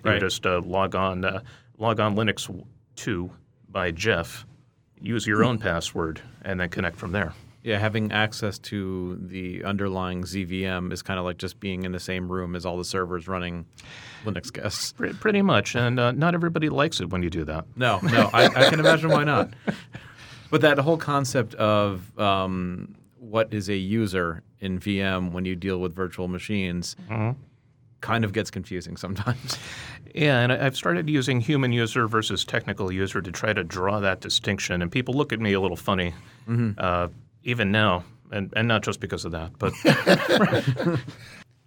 You 0.04 0.11
Right. 0.11 0.21
just 0.21 0.45
uh, 0.45 0.61
log 0.61 0.95
on 0.95 1.25
uh, 1.25 1.40
log 1.78 2.00
on 2.00 2.14
Linux 2.16 2.54
2 2.97 3.30
by 3.71 3.90
Jeff, 3.90 4.45
use 5.00 5.26
your 5.26 5.42
own 5.42 5.59
password, 5.59 6.21
and 6.42 6.61
then 6.61 6.68
connect 6.68 6.97
from 6.97 7.12
there. 7.12 7.33
Yeah, 7.69 7.79
having 7.79 8.13
access 8.13 8.59
to 8.61 9.19
the 9.21 9.63
underlying 9.63 10.23
ZVM 10.23 10.91
is 10.91 11.03
kind 11.03 11.19
of 11.19 11.27
like 11.27 11.37
just 11.37 11.61
being 11.61 11.85
in 11.85 11.93
the 11.93 12.01
same 12.01 12.33
room 12.33 12.57
as 12.57 12.65
all 12.65 12.79
the 12.79 12.85
servers 12.85 13.29
running 13.29 13.67
Linux 14.25 14.51
guests. 14.51 14.95
Pretty 14.97 15.43
much, 15.43 15.77
and 15.77 16.01
uh, 16.01 16.13
not 16.13 16.33
everybody 16.33 16.71
likes 16.71 16.99
it 17.03 17.11
when 17.11 17.23
you 17.23 17.29
do 17.29 17.45
that. 17.45 17.67
No, 17.77 18.01
no, 18.03 18.31
I, 18.33 18.47
I 18.47 18.71
can 18.71 18.81
imagine 18.81 19.11
why 19.11 19.25
not. 19.25 19.51
But 20.51 20.63
that 20.63 20.79
whole 20.79 20.97
concept 20.97 21.55
of 21.57 22.19
um, 22.19 22.95
what 23.19 23.53
is 23.53 23.69
a 23.69 23.77
user 23.77 24.43
in 24.61 24.79
VM 24.81 25.33
when 25.33 25.45
you 25.45 25.55
deal 25.55 25.79
with 25.79 25.95
virtual 25.95 26.27
machines 26.27 26.97
kind 28.01 28.25
of 28.25 28.33
gets 28.33 28.51
confusing 28.51 28.97
sometimes. 28.97 29.59
Yeah, 30.15 30.41
and 30.41 30.51
I've 30.51 30.75
started 30.75 31.11
using 31.11 31.39
human 31.39 31.71
user 31.71 32.09
versus 32.09 32.43
technical 32.43 32.91
user 32.91 33.21
to 33.21 33.31
try 33.31 33.53
to 33.53 33.63
draw 33.63 34.01
that 34.01 34.21
distinction. 34.21 34.81
And 34.81 34.91
people 34.91 35.13
look 35.13 35.35
at 35.35 35.39
me 35.39 35.53
a 35.53 35.61
little 35.61 35.77
funny, 35.77 36.15
uh, 36.79 37.09
even 37.45 37.71
now, 37.73 38.04
and, 38.30 38.52
and 38.57 38.68
not 38.68 38.83
just 38.83 39.00
because 39.00 39.25
of 39.25 39.33
that. 39.33 39.52
But 39.59 39.75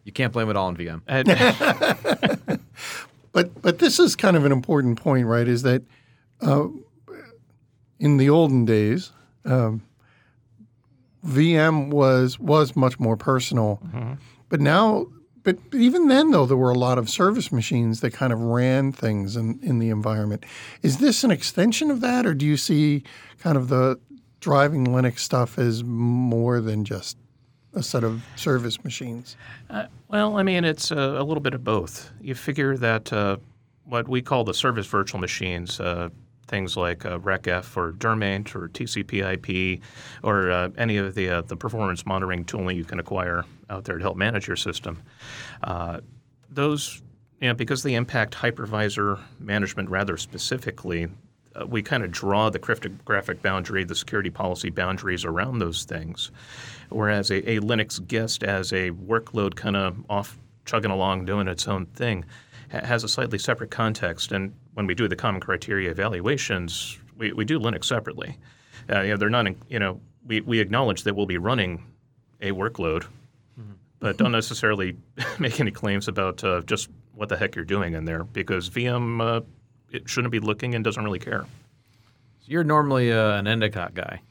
You 0.04 0.12
can't 0.12 0.34
blame 0.34 0.50
it 0.50 0.56
all 0.56 0.68
on 0.68 0.78
VM. 0.78 1.02
But 3.34 3.62
but 3.62 3.80
this 3.80 3.98
is 3.98 4.18
kind 4.18 4.36
of 4.36 4.44
an 4.44 4.52
important 4.52 5.02
point, 5.02 5.26
right? 5.26 5.48
Is 5.48 5.62
that 5.64 5.84
uh, 6.42 6.68
in 7.98 8.18
the 8.18 8.30
olden 8.30 8.66
days, 8.66 9.14
um, 9.46 9.84
VM 11.26 11.92
was 11.92 12.38
was 12.40 12.76
much 12.76 13.00
more 13.00 13.16
personal, 13.16 13.80
but 14.50 14.60
now. 14.60 15.08
But 15.44 15.58
even 15.74 16.08
then, 16.08 16.30
though, 16.32 16.46
there 16.46 16.58
were 16.58 16.70
a 16.70 16.78
lot 16.78 16.98
of 16.98 17.10
service 17.10 17.52
machines 17.54 18.02
that 18.02 18.12
kind 18.12 18.32
of 18.32 18.40
ran 18.40 18.92
things 18.92 19.36
in, 19.36 19.60
in 19.64 19.80
the 19.80 19.90
environment. 19.90 20.46
Is 20.84 20.98
this 20.98 21.24
an 21.24 21.32
extension 21.32 21.90
of 21.90 22.02
that, 22.02 22.28
or 22.28 22.36
do 22.36 22.46
you 22.46 22.58
see 22.58 23.04
kind 23.40 23.58
of 23.58 23.70
the 23.70 23.98
driving 24.42 24.88
Linux 24.88 25.20
stuff 25.20 25.58
is 25.58 25.84
more 25.84 26.60
than 26.60 26.84
just 26.84 27.18
a 27.74 27.82
set 27.82 28.04
of 28.04 28.22
service 28.36 28.84
machines? 28.84 29.38
well, 30.10 30.38
I 30.38 30.44
mean, 30.44 30.66
it's 30.66 30.92
uh, 30.92 31.16
a 31.18 31.24
little 31.24 31.42
bit 31.42 31.54
of 31.54 31.64
both. 31.64 32.12
You 32.20 32.36
figure 32.36 32.76
that 32.78 33.14
uh, 33.14 33.38
what 33.86 34.10
we 34.10 34.22
call 34.22 34.44
the 34.44 34.54
service 34.54 34.88
virtual 34.88 35.22
machines, 35.22 35.80
uh, 35.80 36.10
things 36.48 36.76
like 36.76 37.06
uh, 37.06 37.18
RACF 37.20 37.78
or 37.78 37.94
DirMaint 37.94 38.56
or 38.56 38.68
TCP/IP, 38.68 39.82
or 40.24 40.52
uh, 40.52 40.70
any 40.78 40.98
of 40.98 41.16
the 41.16 41.30
uh, 41.30 41.42
the 41.42 41.56
performance 41.56 42.06
monitoring 42.06 42.44
tooling 42.44 42.76
you 42.76 42.84
can 42.84 43.00
acquire 43.00 43.46
out 43.70 43.86
there 43.86 43.98
to 43.98 44.04
help 44.04 44.18
manage 44.18 44.48
your 44.48 44.58
system. 44.58 45.02
Uh, 45.64 46.02
those, 46.50 47.02
you 47.40 47.48
know, 47.48 47.54
because 47.54 47.84
they 47.84 47.96
impact 47.96 48.34
hypervisor 48.34 49.20
management 49.40 49.90
rather 49.90 50.18
specifically, 50.18 51.08
uh, 51.56 51.66
we 51.66 51.82
kind 51.82 52.04
of 52.04 52.12
draw 52.12 52.50
the 52.50 52.60
cryptographic 52.60 53.42
boundary, 53.42 53.84
the 53.84 53.96
security 53.96 54.30
policy 54.30 54.70
boundaries 54.70 55.26
around 55.26 55.60
those 55.60 55.84
things. 55.84 56.32
Whereas 56.90 57.30
a, 57.32 57.38
a 57.50 57.60
Linux 57.60 58.06
guest, 58.08 58.44
as 58.44 58.72
a 58.74 58.92
workload 58.92 59.56
kind 59.56 59.76
of 59.76 59.98
off 60.10 60.38
chugging 60.66 60.92
along 60.92 61.26
doing 61.26 61.48
its 61.48 61.68
own 61.68 61.86
thing, 61.88 62.26
ha- 62.72 62.86
has 62.86 63.04
a 63.04 63.08
slightly 63.08 63.38
separate 63.38 63.72
context. 63.72 64.32
And 64.32 64.54
when 64.74 64.88
we 64.88 64.96
do 64.96 65.08
the 65.08 65.16
common 65.16 65.42
criteria 65.42 65.92
evaluations, 65.92 66.98
we, 67.18 67.34
we 67.34 67.46
do 67.46 67.60
Linux 67.60 67.86
separately. 67.86 68.38
Uh, 68.90 69.02
you 69.02 69.10
know, 69.12 69.18
they're 69.18 69.30
not, 69.30 69.48
in- 69.48 69.58
you 69.70 69.80
know, 69.80 70.00
we, 70.26 70.42
we 70.42 70.60
acknowledge 70.60 71.04
that 71.04 71.16
we'll 71.16 71.26
be 71.26 71.38
running 71.38 71.84
a 72.42 72.52
workload, 72.52 73.06
but 74.00 74.18
don't 74.18 74.32
necessarily 74.32 74.98
make 75.40 75.60
any 75.60 75.72
claims 75.72 76.08
about 76.08 76.44
uh, 76.44 76.62
just 76.62 76.90
what 77.14 77.30
the 77.30 77.38
heck 77.38 77.56
you're 77.56 77.66
doing 77.66 77.94
in 77.94 78.06
there 78.06 78.24
because 78.24 78.70
VM 78.70 79.22
uh, 79.22 79.42
it 79.92 80.10
shouldn't 80.10 80.32
be 80.32 80.40
looking 80.40 80.76
and 80.76 80.84
doesn't 80.84 81.04
really 81.04 81.20
care. 81.20 81.46
So 82.42 82.46
You're 82.46 82.64
normally 82.64 83.12
uh, 83.12 83.34
an 83.38 83.48
Endicott 83.48 83.94
guy. 83.94 84.22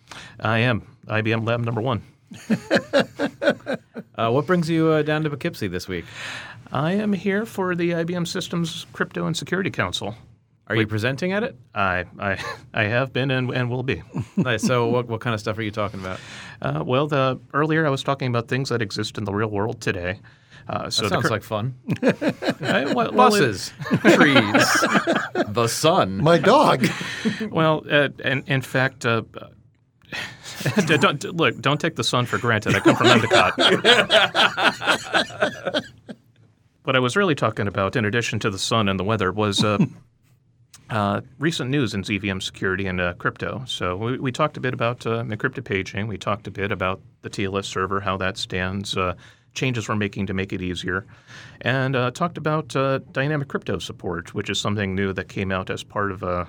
I 0.40 0.58
am 0.58 0.82
IBM 1.06 1.46
Lab 1.46 1.60
number 1.60 1.80
one. 1.80 2.02
Uh, 4.16 4.30
what 4.30 4.44
brings 4.46 4.68
you 4.68 4.88
uh, 4.88 5.00
down 5.02 5.22
to 5.24 5.30
Poughkeepsie 5.30 5.66
this 5.66 5.88
week? 5.88 6.04
I 6.70 6.92
am 6.92 7.14
here 7.14 7.46
for 7.46 7.74
the 7.74 7.92
IBM 7.92 8.28
Systems 8.28 8.84
Crypto 8.92 9.24
and 9.24 9.34
Security 9.34 9.70
Council. 9.70 10.14
Are 10.66 10.76
you 10.76 10.86
presenting 10.86 11.32
at 11.32 11.42
it? 11.42 11.56
I 11.74 12.04
I, 12.18 12.36
I 12.74 12.82
have 12.84 13.14
been 13.14 13.30
and, 13.30 13.50
and 13.50 13.70
will 13.70 13.82
be. 13.82 14.02
Nice. 14.36 14.62
So, 14.62 14.88
what, 14.88 15.08
what 15.08 15.22
kind 15.22 15.32
of 15.32 15.40
stuff 15.40 15.56
are 15.56 15.62
you 15.62 15.70
talking 15.70 16.00
about? 16.00 16.20
Uh, 16.60 16.84
well, 16.84 17.06
the 17.06 17.40
earlier 17.54 17.86
I 17.86 17.90
was 17.90 18.02
talking 18.02 18.28
about 18.28 18.48
things 18.48 18.68
that 18.68 18.82
exist 18.82 19.16
in 19.16 19.24
the 19.24 19.32
real 19.32 19.48
world 19.48 19.80
today. 19.80 20.20
Uh, 20.70 20.88
so 20.88 21.02
That 21.02 21.08
sounds 21.10 21.26
cr- 21.26 21.32
like 21.32 21.42
fun. 21.42 21.74
I- 22.02 22.92
well, 22.94 23.10
well, 23.12 23.34
it- 23.34 23.40
Buses, 23.40 23.72
trees, 24.14 24.86
the 25.48 25.66
sun. 25.68 26.18
My 26.22 26.38
dog. 26.38 26.86
Well, 27.50 27.82
uh, 27.90 28.08
and 28.24 28.44
in 28.48 28.62
fact, 28.62 29.04
uh, 29.04 29.22
don't 30.86 31.24
look. 31.36 31.58
Don't 31.60 31.80
take 31.80 31.96
the 31.96 32.04
sun 32.04 32.24
for 32.26 32.38
granted. 32.38 32.76
I 32.76 32.80
come 32.80 32.94
from 32.96 33.06
Endicott. 33.08 33.54
what 36.84 36.96
I 36.96 36.98
was 36.98 37.16
really 37.16 37.34
talking 37.34 37.66
about, 37.66 37.96
in 37.96 38.04
addition 38.04 38.38
to 38.40 38.50
the 38.50 38.58
sun 38.58 38.88
and 38.88 38.98
the 38.98 39.04
weather, 39.04 39.32
was 39.32 39.62
uh, 39.64 39.78
uh, 40.90 41.20
recent 41.38 41.70
news 41.70 41.94
in 41.94 42.02
ZVM 42.02 42.42
security 42.42 42.86
and 42.86 43.00
uh, 43.00 43.14
crypto. 43.14 43.62
So 43.66 43.96
we, 43.96 44.18
we 44.18 44.32
talked 44.32 44.56
a 44.56 44.60
bit 44.60 44.74
about 44.74 45.04
uh, 45.06 45.22
encrypted 45.24 45.64
paging. 45.64 46.06
We 46.06 46.18
talked 46.18 46.46
a 46.46 46.50
bit 46.50 46.70
about 46.72 47.00
the 47.22 47.30
TLS 47.30 47.64
server, 47.66 48.00
how 48.00 48.16
that 48.18 48.36
stands. 48.38 48.96
Changes 49.54 49.88
we're 49.88 49.96
making 49.96 50.26
to 50.26 50.34
make 50.34 50.52
it 50.52 50.62
easier, 50.62 51.04
and 51.62 51.96
uh, 51.96 52.10
talked 52.12 52.38
about 52.38 52.74
uh, 52.76 52.98
dynamic 53.10 53.48
crypto 53.48 53.78
support, 53.78 54.32
which 54.32 54.48
is 54.48 54.60
something 54.60 54.94
new 54.94 55.12
that 55.12 55.28
came 55.28 55.50
out 55.50 55.70
as 55.70 55.82
part 55.82 56.12
of 56.12 56.22
uh, 56.22 56.44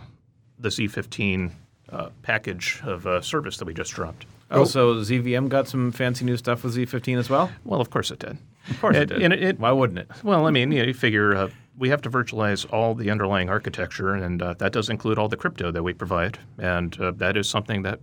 the 0.59 0.69
Z15 0.69 1.51
uh, 1.89 2.09
package 2.21 2.79
of 2.85 3.07
uh, 3.07 3.19
service 3.21 3.57
that 3.57 3.65
we 3.65 3.73
just 3.73 3.91
dropped. 3.91 4.25
Oh, 4.51 4.65
so 4.65 4.95
ZVM 4.95 5.49
got 5.49 5.67
some 5.67 5.91
fancy 5.91 6.25
new 6.25 6.37
stuff 6.37 6.63
with 6.63 6.75
Z15 6.75 7.17
as 7.17 7.29
well? 7.29 7.49
Well, 7.65 7.81
of 7.81 7.89
course 7.89 8.11
it 8.11 8.19
did. 8.19 8.37
Of 8.69 8.79
course 8.81 8.95
It- 8.97 9.03
it, 9.03 9.05
did. 9.15 9.21
and 9.23 9.33
it- 9.33 9.43
it- 9.43 9.59
Why 9.59 9.71
wouldn't 9.71 9.97
it? 9.99 10.07
Well, 10.23 10.45
I 10.45 10.51
mean, 10.51 10.71
you, 10.71 10.81
know, 10.81 10.87
you 10.87 10.93
figure 10.93 11.35
uh, 11.35 11.49
we 11.77 11.89
have 11.89 12.01
to 12.03 12.09
virtualize 12.09 12.71
all 12.71 12.93
the 12.93 13.09
underlying 13.09 13.49
architecture, 13.49 14.13
and 14.13 14.41
uh, 14.43 14.53
that 14.59 14.73
does 14.73 14.89
include 14.89 15.17
all 15.17 15.27
the 15.27 15.37
crypto 15.37 15.71
that 15.71 15.81
we 15.81 15.93
provide, 15.93 16.37
and 16.59 16.99
uh, 17.01 17.11
that 17.15 17.35
is 17.35 17.49
something 17.49 17.81
that 17.81 17.99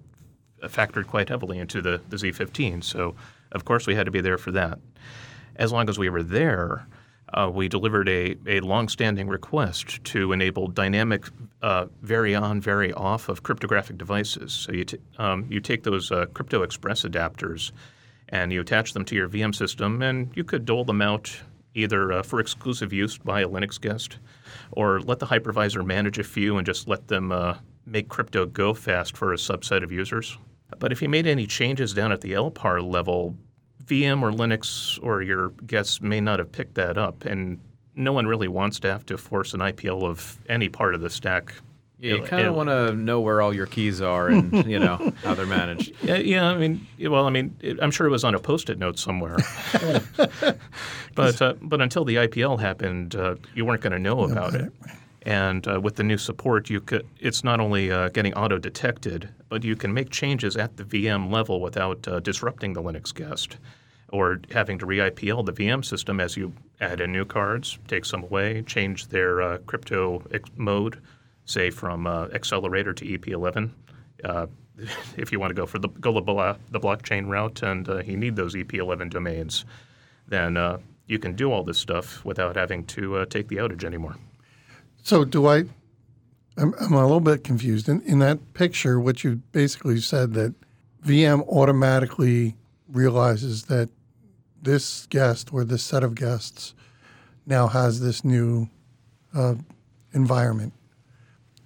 factored 0.65 1.07
quite 1.07 1.29
heavily 1.29 1.59
into 1.59 1.81
the, 1.81 2.01
the 2.09 2.17
Z15. 2.17 2.83
So, 2.83 3.15
of 3.53 3.65
course, 3.65 3.87
we 3.87 3.95
had 3.95 4.07
to 4.07 4.13
be 4.13 4.21
there 4.21 4.39
for 4.39 4.53
that. 4.53 4.79
As 5.57 5.73
long 5.73 5.89
as 5.89 5.99
we 5.99 6.09
were 6.09 6.23
there, 6.23 6.87
uh, 7.35 7.51
we 7.53 7.69
delivered 7.69 8.09
a, 8.09 8.37
a 8.47 8.61
long-standing 8.61 9.29
request 9.29 10.03
to 10.05 10.33
enable 10.33 10.69
dynamic 10.69 11.27
uh, 11.63 11.87
vary 12.03 12.35
on, 12.35 12.61
vary 12.61 12.93
off 12.93 13.29
of 13.29 13.43
cryptographic 13.43 13.99
devices. 13.99 14.53
So 14.53 14.73
you, 14.73 14.85
t- 14.85 14.99
um, 15.19 15.47
you 15.51 15.61
take 15.61 15.83
those 15.83 16.11
uh, 16.11 16.27
Crypto 16.33 16.63
Express 16.63 17.03
adapters 17.03 17.73
and 18.31 18.53
you 18.53 18.61
attach 18.61 18.93
them 18.93 19.05
to 19.07 19.15
your 19.15 19.29
VM 19.29 19.55
system, 19.55 20.03
and 20.03 20.31
you 20.35 20.45
could 20.45 20.67
dole 20.67 20.85
them 20.85 21.01
out 21.01 21.41
either 21.75 22.13
uh, 22.13 22.23
for 22.23 22.41
exclusive 22.41 22.93
use 22.93 23.17
by 23.17 23.41
a 23.41 23.49
Linux 23.49 23.81
guest 23.81 24.19
or 24.73 25.01
let 25.01 25.19
the 25.19 25.27
hypervisor 25.27 25.85
manage 25.85 26.19
a 26.19 26.25
few 26.25 26.59
and 26.59 26.67
just 26.67 26.89
let 26.89 27.09
them 27.09 27.33
uh, 27.33 27.55
make 27.87 28.09
crypto 28.09 28.45
go 28.47 28.75
fast 28.75 29.17
for 29.17 29.33
a 29.33 29.37
subset 29.37 29.83
of 29.83 29.93
users. 29.93 30.37
But 30.79 30.93
if 30.93 31.01
you 31.01 31.09
made 31.09 31.27
any 31.27 31.47
changes 31.47 31.95
down 31.95 32.13
at 32.13 32.21
the 32.21 32.33
LPAR 32.33 32.83
level, 32.83 33.37
VM 33.85 34.23
or 34.23 34.31
Linux 34.31 34.99
or 35.03 35.23
your 35.23 35.51
guests 35.67 36.01
may 36.01 36.21
not 36.21 36.39
have 36.39 36.53
picked 36.53 36.75
that 36.75 36.99
up, 36.99 37.25
and 37.25 37.59
no 37.95 38.13
one 38.13 38.27
really 38.27 38.49
wants 38.49 38.79
to 38.81 38.91
have 38.91 39.05
to 39.07 39.19
force 39.19 39.55
an 39.55 39.61
IPL 39.61 40.05
of 40.05 40.39
any 40.49 40.69
part 40.69 40.95
of 40.95 41.01
the 41.01 41.11
stack. 41.11 41.55
Yeah, 42.01 42.15
you 42.15 42.23
kind 42.23 42.47
of 42.47 42.55
want 42.55 42.69
to 42.69 42.93
know 42.93 43.21
where 43.21 43.43
all 43.43 43.53
your 43.53 43.67
keys 43.67 44.01
are 44.01 44.29
and 44.29 44.67
you 44.71 44.79
know 44.79 45.13
how 45.25 45.35
they're 45.35 45.47
managed. 45.47 45.93
Yeah, 46.03 46.17
yeah. 46.17 46.47
I 46.47 46.57
mean, 46.57 46.87
well, 47.01 47.27
I 47.27 47.31
mean, 47.31 47.57
it, 47.61 47.79
I'm 47.83 47.91
sure 47.91 48.07
it 48.07 48.11
was 48.11 48.23
on 48.23 48.37
a 48.37 48.39
post-it 48.39 48.79
note 48.79 49.01
somewhere. 49.01 49.39
but 51.17 51.43
uh, 51.43 51.55
but 51.61 51.81
until 51.81 52.05
the 52.05 52.17
IPL 52.17 52.61
happened, 52.61 53.17
uh, 53.17 53.35
you 53.55 53.65
weren't 53.65 53.81
going 53.81 53.95
to 53.95 53.99
know 53.99 54.23
about 54.23 54.55
it. 54.55 54.73
And 55.23 55.67
uh, 55.67 55.81
with 55.81 55.97
the 55.97 56.05
new 56.05 56.19
support, 56.19 56.71
you 56.71 56.81
could. 56.81 57.07
It's 57.19 57.43
not 57.43 57.61
only 57.61 57.91
uh, 57.91 58.09
getting 58.11 58.35
auto-detected, 58.35 59.29
but 59.49 59.65
you 59.65 59.77
can 59.77 59.93
make 59.93 60.11
changes 60.11 60.57
at 60.57 60.77
the 60.77 60.85
VM 60.85 61.31
level 61.33 61.61
without 61.61 62.07
uh, 62.07 62.21
disrupting 62.21 62.73
the 62.73 62.83
Linux 62.83 63.13
guest. 63.15 63.57
or 64.11 64.41
having 64.53 64.79
to 64.79 64.87
re-IPL 64.87 65.45
the 65.45 65.53
VM 65.53 65.85
system 65.85 66.21
as 66.21 66.37
you 66.37 66.53
add 66.81 67.01
in 67.01 67.13
new 67.13 67.25
cards, 67.25 67.79
take 67.89 68.05
some 68.05 68.23
away, 68.23 68.63
change 68.63 69.09
their 69.09 69.43
uh, 69.43 69.59
crypto 69.67 70.23
ex- 70.33 70.51
mode, 70.57 71.01
say 71.45 71.71
from 71.71 72.07
uh, 72.07 72.27
accelerator 72.33 72.95
to 72.95 73.05
EP11. 73.05 73.71
Uh, 74.25 74.47
if 75.17 75.33
you 75.33 75.41
want 75.41 75.51
to 75.51 75.55
go 75.55 75.67
for 75.67 75.79
the 75.79 75.89
go 75.89 76.13
the, 76.13 76.21
blo- 76.21 76.57
the 76.71 76.81
blockchain 76.81 77.27
route 77.29 77.63
and 77.63 77.87
you 78.07 78.17
need 78.17 78.37
those 78.37 78.55
EP11 78.55 79.11
domains, 79.11 79.65
then 80.29 80.57
you 81.07 81.19
can 81.19 81.35
do 81.35 81.51
all 81.51 81.65
this 81.65 81.79
stuff 81.79 82.25
without 82.25 82.55
having 82.57 82.85
to 82.85 83.25
take 83.27 83.49
the 83.49 83.57
outage 83.57 83.83
anymore. 83.85 84.17
So 85.03 85.25
do 85.25 85.47
I? 85.47 85.65
I'm, 86.57 86.75
I'm 86.81 86.93
a 86.93 87.03
little 87.03 87.21
bit 87.21 87.45
confused. 87.45 87.89
In, 87.89 88.03
in 88.03 88.19
that 88.19 88.55
picture, 88.55 88.99
what 88.99 89.23
you 89.25 89.37
basically 89.53 90.01
said 90.01 90.35
that 90.35 90.55
VM 91.05 91.47
automatically 91.49 92.57
realizes 92.89 93.65
that 93.65 93.89
this 94.61 95.07
guest 95.07 95.53
or 95.53 95.65
this 95.65 95.83
set 95.83 96.03
of 96.03 96.15
guests 96.15 96.75
now 97.47 97.69
has 97.69 98.01
this 98.01 98.25
new 98.25 98.69
uh, 99.35 99.55
environment. 100.13 100.73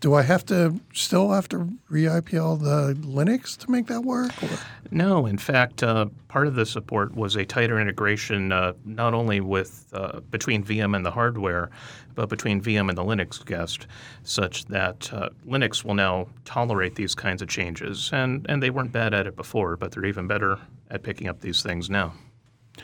Do 0.02 0.14
I 0.14 0.22
have 0.22 0.44
to 0.46 0.80
still 0.92 1.30
have 1.30 1.48
to 1.50 1.68
re-IPL 1.88 2.58
the 2.60 2.94
Linux 3.06 3.56
to 3.58 3.70
make 3.70 3.86
that 3.86 4.00
work? 4.00 4.32
Or? 4.42 4.48
No, 4.90 5.26
in 5.26 5.38
fact, 5.38 5.84
uh, 5.84 6.06
part 6.26 6.48
of 6.48 6.56
the 6.56 6.66
support 6.66 7.14
was 7.14 7.36
a 7.36 7.44
tighter 7.44 7.78
integration 7.78 8.50
uh, 8.50 8.72
not 8.84 9.14
only 9.14 9.40
with 9.40 9.86
uh, 9.92 10.18
between 10.28 10.64
VM 10.64 10.96
and 10.96 11.06
the 11.06 11.12
hardware, 11.12 11.70
but 12.16 12.28
between 12.28 12.60
VM 12.60 12.88
and 12.88 12.98
the 12.98 13.04
Linux 13.04 13.46
guest, 13.46 13.86
such 14.24 14.64
that 14.64 15.08
uh, 15.12 15.28
Linux 15.46 15.84
will 15.84 15.94
now 15.94 16.26
tolerate 16.44 16.96
these 16.96 17.14
kinds 17.14 17.40
of 17.40 17.46
changes. 17.48 18.10
And 18.12 18.44
and 18.48 18.60
they 18.60 18.70
weren't 18.70 18.90
bad 18.90 19.14
at 19.14 19.28
it 19.28 19.36
before, 19.36 19.76
but 19.76 19.92
they're 19.92 20.04
even 20.04 20.26
better 20.26 20.58
at 20.90 21.04
picking 21.04 21.28
up 21.28 21.42
these 21.42 21.62
things 21.62 21.88
now. 21.88 22.12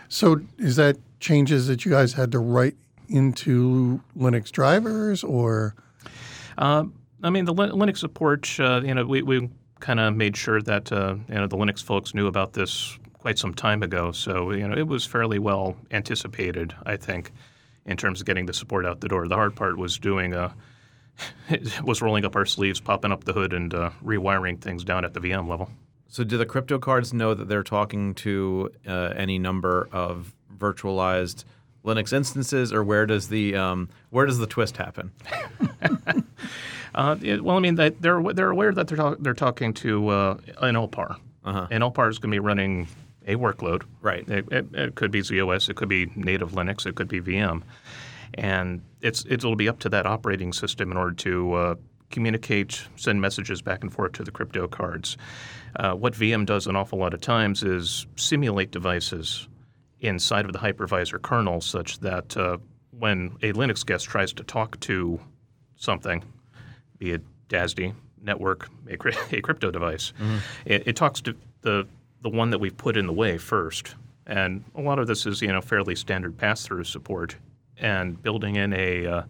So 0.09 0.41
is 0.57 0.77
that 0.77 0.99
changes 1.19 1.67
that 1.67 1.85
you 1.85 1.91
guys 1.91 2.13
had 2.13 2.31
to 2.31 2.39
write 2.39 2.77
into 3.09 4.01
Linux 4.17 4.53
drivers 4.53 5.25
or? 5.25 5.75
Uh, 6.57 6.85
I 7.23 7.31
mean, 7.31 7.45
the 7.45 7.55
Linux 7.55 7.99
support, 7.99 8.49
uh, 8.61 8.81
you 8.85 8.95
know, 8.95 9.05
we, 9.05 9.23
we 9.23 9.49
kind 9.81 10.01
of 10.01 10.15
made 10.15 10.37
sure 10.37 10.63
that, 10.63 10.93
uh, 10.93 11.17
you 11.29 11.35
know, 11.35 11.47
the 11.47 11.57
Linux 11.57 11.83
folks 11.83 12.15
knew 12.15 12.27
about 12.27 12.53
this 12.53 12.99
quite 13.19 13.39
some 13.39 13.55
time 13.55 13.83
ago. 13.83 14.13
So, 14.13 14.53
you 14.53 14.67
know, 14.67 14.77
it 14.77 14.87
was 14.87 15.05
fairly 15.05 15.39
well 15.39 15.77
anticipated, 15.91 16.75
I 16.87 16.97
think, 16.97 17.33
in 17.85 17.97
terms 17.97 18.21
of 18.21 18.27
getting 18.27 18.47
the 18.47 18.53
support 18.53 18.87
out 18.87 19.01
the 19.01 19.09
door. 19.09 19.27
The 19.27 19.35
hard 19.35 19.57
part 19.57 19.77
was 19.77 19.99
doing, 19.99 20.35
uh, 20.35 20.53
was 21.85 22.01
rolling 22.01 22.25
up 22.25 22.37
our 22.37 22.47
sleeves, 22.47 22.81
popping 22.81 23.11
up 23.11 23.25
the 23.25 23.33
hood, 23.33 23.53
and 23.53 23.75
uh, 23.75 23.91
rewiring 24.05 24.61
things 24.61 24.85
down 24.85 25.05
at 25.05 25.15
the 25.15 25.21
VM 25.21 25.49
level. 25.49 25.71
So, 26.07 26.25
do 26.25 26.39
the 26.39 26.47
crypto 26.47 26.79
cards 26.79 27.13
know 27.13 27.35
that 27.35 27.49
they're 27.49 27.63
talking 27.63 28.15
to 28.15 28.71
uh, 28.87 29.13
any 29.15 29.39
number 29.39 29.89
of 29.93 30.35
virtualized 30.57 31.45
Linux 31.85 32.13
instances, 32.13 32.73
or 32.73 32.83
where 32.83 33.05
does 33.05 33.29
the 33.29 33.57
um, 33.57 33.89
where 34.11 34.25
does 34.25 34.39
the 34.39 34.47
twist 34.47 34.77
happen? 34.79 35.13
Uh, 36.99 37.17
it, 37.23 37.45
well, 37.45 37.57
I 37.57 37.61
mean, 37.61 37.77
they, 37.77 37.91
they're 37.91 38.21
they're 38.35 38.51
aware 38.51 38.73
that 38.73 38.89
they're 38.89 38.97
talk, 38.99 39.19
they're 39.21 39.33
talking 39.33 39.73
to 39.75 40.09
uh, 40.09 40.39
an 40.61 40.75
LPAR, 40.75 41.17
Uh-huh. 41.45 41.69
and 41.71 41.83
LPAR 41.85 42.11
is 42.11 42.19
going 42.19 42.33
to 42.33 42.35
be 42.35 42.41
running 42.41 42.89
a 43.27 43.37
workload. 43.37 43.83
Right. 44.03 44.29
It, 44.29 44.47
it, 44.51 44.67
it 44.75 44.95
could 44.97 45.13
be 45.13 45.21
ZOS, 45.21 45.69
it 45.69 45.77
could 45.77 45.89
be 45.89 46.11
native 46.17 46.51
Linux, 46.53 46.87
it 46.87 46.97
could 46.97 47.07
be 47.09 47.21
VM, 47.21 47.63
and 48.35 48.83
it's 49.01 49.25
it'll 49.29 49.55
be 49.55 49.69
up 49.69 49.79
to 49.81 49.89
that 49.91 50.07
operating 50.07 50.53
system 50.53 50.91
in 50.91 50.97
order 50.97 51.15
to 51.15 51.53
uh, 51.55 51.75
communicate, 52.11 52.83
send 52.97 53.21
messages 53.21 53.63
back 53.63 53.83
and 53.85 53.93
forth 53.93 54.13
to 54.15 54.25
the 54.25 54.33
crypto 54.33 54.67
cards. 54.67 55.17
Uh, 55.77 55.93
what 55.93 56.15
VM 56.15 56.45
does 56.47 56.67
an 56.67 56.75
awful 56.75 56.99
lot 56.99 57.15
of 57.15 57.21
times 57.21 57.63
is 57.63 58.07
simulate 58.17 58.73
devices 58.73 59.47
inside 60.01 60.47
of 60.47 60.53
the 60.53 60.59
hypervisor 60.59 61.23
kernel, 61.23 61.61
such 61.61 62.01
that 62.01 62.37
uh, 62.37 62.59
when 62.91 63.37
a 63.43 63.53
Linux 63.53 63.87
guest 63.87 64.07
tries 64.07 64.33
to 64.33 64.43
talk 64.43 64.81
to 64.81 65.21
something, 65.77 66.25
be 66.99 67.13
it 67.13 67.23
DASD, 67.49 67.95
network, 68.23 68.69
a, 68.89 68.97
a 69.37 69.41
crypto 69.41 69.71
device. 69.71 70.13
It, 70.65 70.87
it 70.89 70.97
talks 70.97 71.21
to 71.23 71.35
the 71.63 71.87
the 72.23 72.29
one 72.29 72.51
that 72.51 72.59
we've 72.59 72.77
put 72.77 72.97
in 72.97 73.07
the 73.07 73.13
way 73.13 73.39
first, 73.39 73.95
and 74.27 74.65
a 74.75 74.81
lot 74.81 74.99
of 74.99 75.07
this 75.07 75.25
is 75.27 75.41
you 75.41 75.49
know 75.49 75.61
fairly 75.61 75.95
standard 75.95 76.37
pass-through 76.37 76.85
support, 76.85 77.37
and 77.79 78.21
building 78.23 78.57
in 78.57 78.73
a 78.73 79.07
uh, 79.07 79.23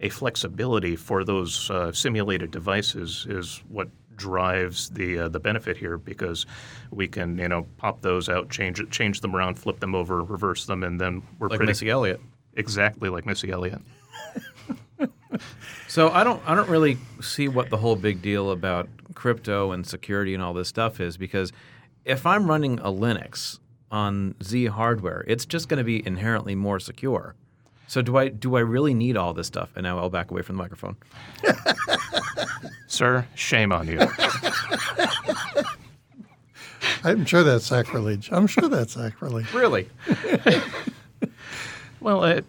a 0.00 0.08
flexibility 0.08 0.96
for 0.96 1.24
those 1.24 1.70
uh, 1.70 1.92
simulated 1.92 2.50
devices 2.50 3.26
is 3.28 3.62
what 3.68 3.88
drives 4.16 4.90
the 4.90 5.18
uh, 5.20 5.28
the 5.28 5.40
benefit 5.40 5.76
here 5.76 5.96
because 5.98 6.44
we 6.90 7.06
can 7.08 7.38
you 7.38 7.48
know 7.48 7.66
pop 7.78 8.00
those 8.02 8.28
out, 8.28 8.48
change 8.50 8.80
it, 8.80 8.90
change 8.90 9.20
them 9.20 9.34
around, 9.34 9.54
flip 9.58 9.80
them 9.80 9.94
over, 9.94 10.22
reverse 10.22 10.66
them, 10.66 10.82
and 10.82 11.00
then 11.00 11.22
we're 11.38 11.48
Like 11.48 11.58
pretty 11.58 11.70
Missy 11.70 11.88
Elliott. 11.90 12.20
exactly 12.54 13.08
like 13.08 13.26
Missy 13.26 13.50
Elliott. 13.50 13.80
So 15.94 16.10
I 16.10 16.24
don't 16.24 16.42
I 16.44 16.56
don't 16.56 16.68
really 16.68 16.98
see 17.20 17.46
what 17.46 17.70
the 17.70 17.76
whole 17.76 17.94
big 17.94 18.20
deal 18.20 18.50
about 18.50 18.88
crypto 19.14 19.70
and 19.70 19.86
security 19.86 20.34
and 20.34 20.42
all 20.42 20.52
this 20.52 20.66
stuff 20.66 20.98
is 20.98 21.16
because 21.16 21.52
if 22.04 22.26
I'm 22.26 22.48
running 22.48 22.80
a 22.80 22.90
Linux 22.90 23.60
on 23.92 24.34
Z 24.42 24.66
hardware, 24.66 25.22
it's 25.28 25.46
just 25.46 25.68
going 25.68 25.78
to 25.78 25.84
be 25.84 26.04
inherently 26.04 26.56
more 26.56 26.80
secure. 26.80 27.36
So 27.86 28.02
do 28.02 28.16
I 28.16 28.26
do 28.26 28.56
I 28.56 28.60
really 28.62 28.92
need 28.92 29.16
all 29.16 29.34
this 29.34 29.46
stuff? 29.46 29.70
And 29.76 29.84
now 29.84 29.98
I'll 30.00 30.10
back 30.10 30.32
away 30.32 30.42
from 30.42 30.56
the 30.56 30.64
microphone. 30.64 30.96
Sir, 32.88 33.28
shame 33.36 33.70
on 33.70 33.86
you. 33.86 34.00
I'm 37.04 37.24
sure 37.24 37.44
that's 37.44 37.66
sacrilege. 37.66 38.32
I'm 38.32 38.48
sure 38.48 38.68
that's 38.68 38.94
sacrilege. 38.94 39.54
Really? 39.54 39.88
Well, 42.04 42.22
it, 42.24 42.44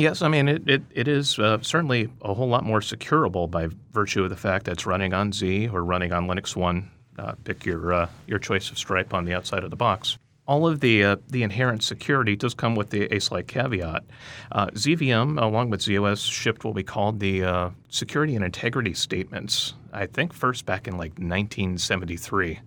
yes, 0.00 0.22
I 0.22 0.28
mean, 0.28 0.48
it, 0.48 0.68
it, 0.68 0.82
it 0.90 1.08
is 1.08 1.38
uh, 1.38 1.58
certainly 1.62 2.08
a 2.22 2.34
whole 2.34 2.48
lot 2.48 2.64
more 2.64 2.80
securable 2.80 3.50
by 3.50 3.68
virtue 3.92 4.24
of 4.24 4.30
the 4.30 4.36
fact 4.36 4.64
that 4.64 4.72
it's 4.72 4.86
running 4.86 5.12
on 5.12 5.32
Z 5.32 5.68
or 5.68 5.84
running 5.84 6.12
on 6.12 6.26
Linux 6.26 6.56
One. 6.56 6.90
Uh, 7.18 7.34
pick 7.44 7.66
your, 7.66 7.92
uh, 7.92 8.08
your 8.26 8.38
choice 8.38 8.70
of 8.70 8.78
stripe 8.78 9.12
on 9.12 9.26
the 9.26 9.34
outside 9.34 9.62
of 9.62 9.70
the 9.70 9.76
box. 9.76 10.16
All 10.46 10.66
of 10.66 10.80
the, 10.80 11.04
uh, 11.04 11.16
the 11.28 11.42
inherent 11.42 11.82
security 11.82 12.34
does 12.34 12.54
come 12.54 12.74
with 12.74 12.90
the, 12.90 13.14
a 13.14 13.20
slight 13.20 13.46
caveat. 13.46 14.04
Uh, 14.50 14.66
ZVM, 14.68 15.40
along 15.40 15.70
with 15.70 15.80
ZOS, 15.80 16.28
shipped 16.30 16.64
what 16.64 16.74
we 16.74 16.82
called 16.82 17.20
the 17.20 17.44
uh, 17.44 17.70
security 17.88 18.34
and 18.34 18.44
integrity 18.44 18.94
statements, 18.94 19.74
I 19.92 20.06
think 20.06 20.32
first 20.32 20.66
back 20.66 20.88
in 20.88 20.94
like 20.94 21.12
1973, 21.12 22.60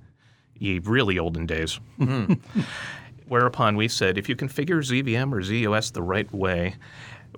ye 0.59 0.79
really 0.79 1.17
olden 1.17 1.45
days. 1.45 1.79
Whereupon 3.27 3.75
we 3.75 3.87
said, 3.87 4.17
if 4.17 4.29
you 4.29 4.35
configure 4.35 4.77
ZVM 4.77 5.33
or 5.33 5.41
ZOS 5.41 5.91
the 5.91 6.03
right 6.03 6.31
way, 6.31 6.75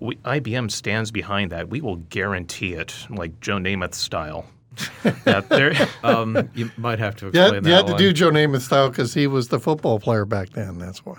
we, 0.01 0.15
IBM 0.17 0.71
stands 0.71 1.11
behind 1.11 1.51
that. 1.51 1.69
We 1.69 1.81
will 1.81 1.97
guarantee 1.97 2.73
it, 2.73 2.95
like 3.09 3.39
Joe 3.41 3.57
Namath 3.57 3.93
style. 3.93 4.45
that 5.23 5.47
there, 5.49 5.73
Um, 6.03 6.49
you 6.53 6.69
might 6.77 6.99
have 6.99 7.15
to 7.17 7.27
explain 7.27 7.53
you 7.55 7.61
that 7.61 7.69
had 7.71 7.85
to 7.87 7.93
one. 7.93 8.01
do 8.01 8.11
Joe 8.13 8.29
Namath 8.29 8.61
style 8.61 8.89
because 8.89 9.13
he 9.13 9.25
was 9.27 9.47
the 9.47 9.59
football 9.59 9.99
player 9.99 10.25
back 10.25 10.49
then. 10.49 10.77
That's 10.79 11.05
why. 11.05 11.17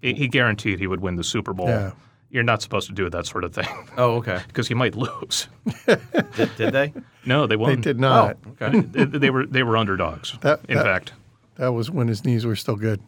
he, 0.00 0.14
he 0.14 0.28
guaranteed 0.28 0.78
he 0.78 0.86
would 0.86 1.00
win 1.00 1.16
the 1.16 1.24
Super 1.24 1.52
Bowl. 1.52 1.68
Yeah. 1.68 1.92
You're 2.30 2.42
not 2.42 2.62
supposed 2.62 2.88
to 2.88 2.94
do 2.94 3.08
that 3.10 3.26
sort 3.26 3.44
of 3.44 3.54
thing 3.54 3.68
oh, 3.96 4.14
okay. 4.16 4.40
because 4.48 4.68
you 4.68 4.74
might 4.74 4.96
lose. 4.96 5.46
Did, 5.86 6.50
did 6.56 6.72
they? 6.72 6.92
No, 7.24 7.46
they 7.46 7.52
They 7.52 7.56
won't. 7.56 7.76
They 7.76 7.80
did 7.92 8.00
not. 8.00 8.38
Oh, 8.44 8.66
okay. 8.66 8.80
they, 8.80 9.04
they 9.04 9.30
were 9.30 9.46
they 9.46 9.62
were 9.62 9.76
underdogs. 9.76 10.36
That- 10.40 10.60
in 10.68 10.76
that- 10.76 10.84
fact, 10.84 11.12
That 11.56 11.68
was 11.74 11.90
when 11.92 12.08
his 12.08 12.24
knees 12.24 12.44
were 12.44 12.56
still 12.56 12.74
good. 12.76 13.00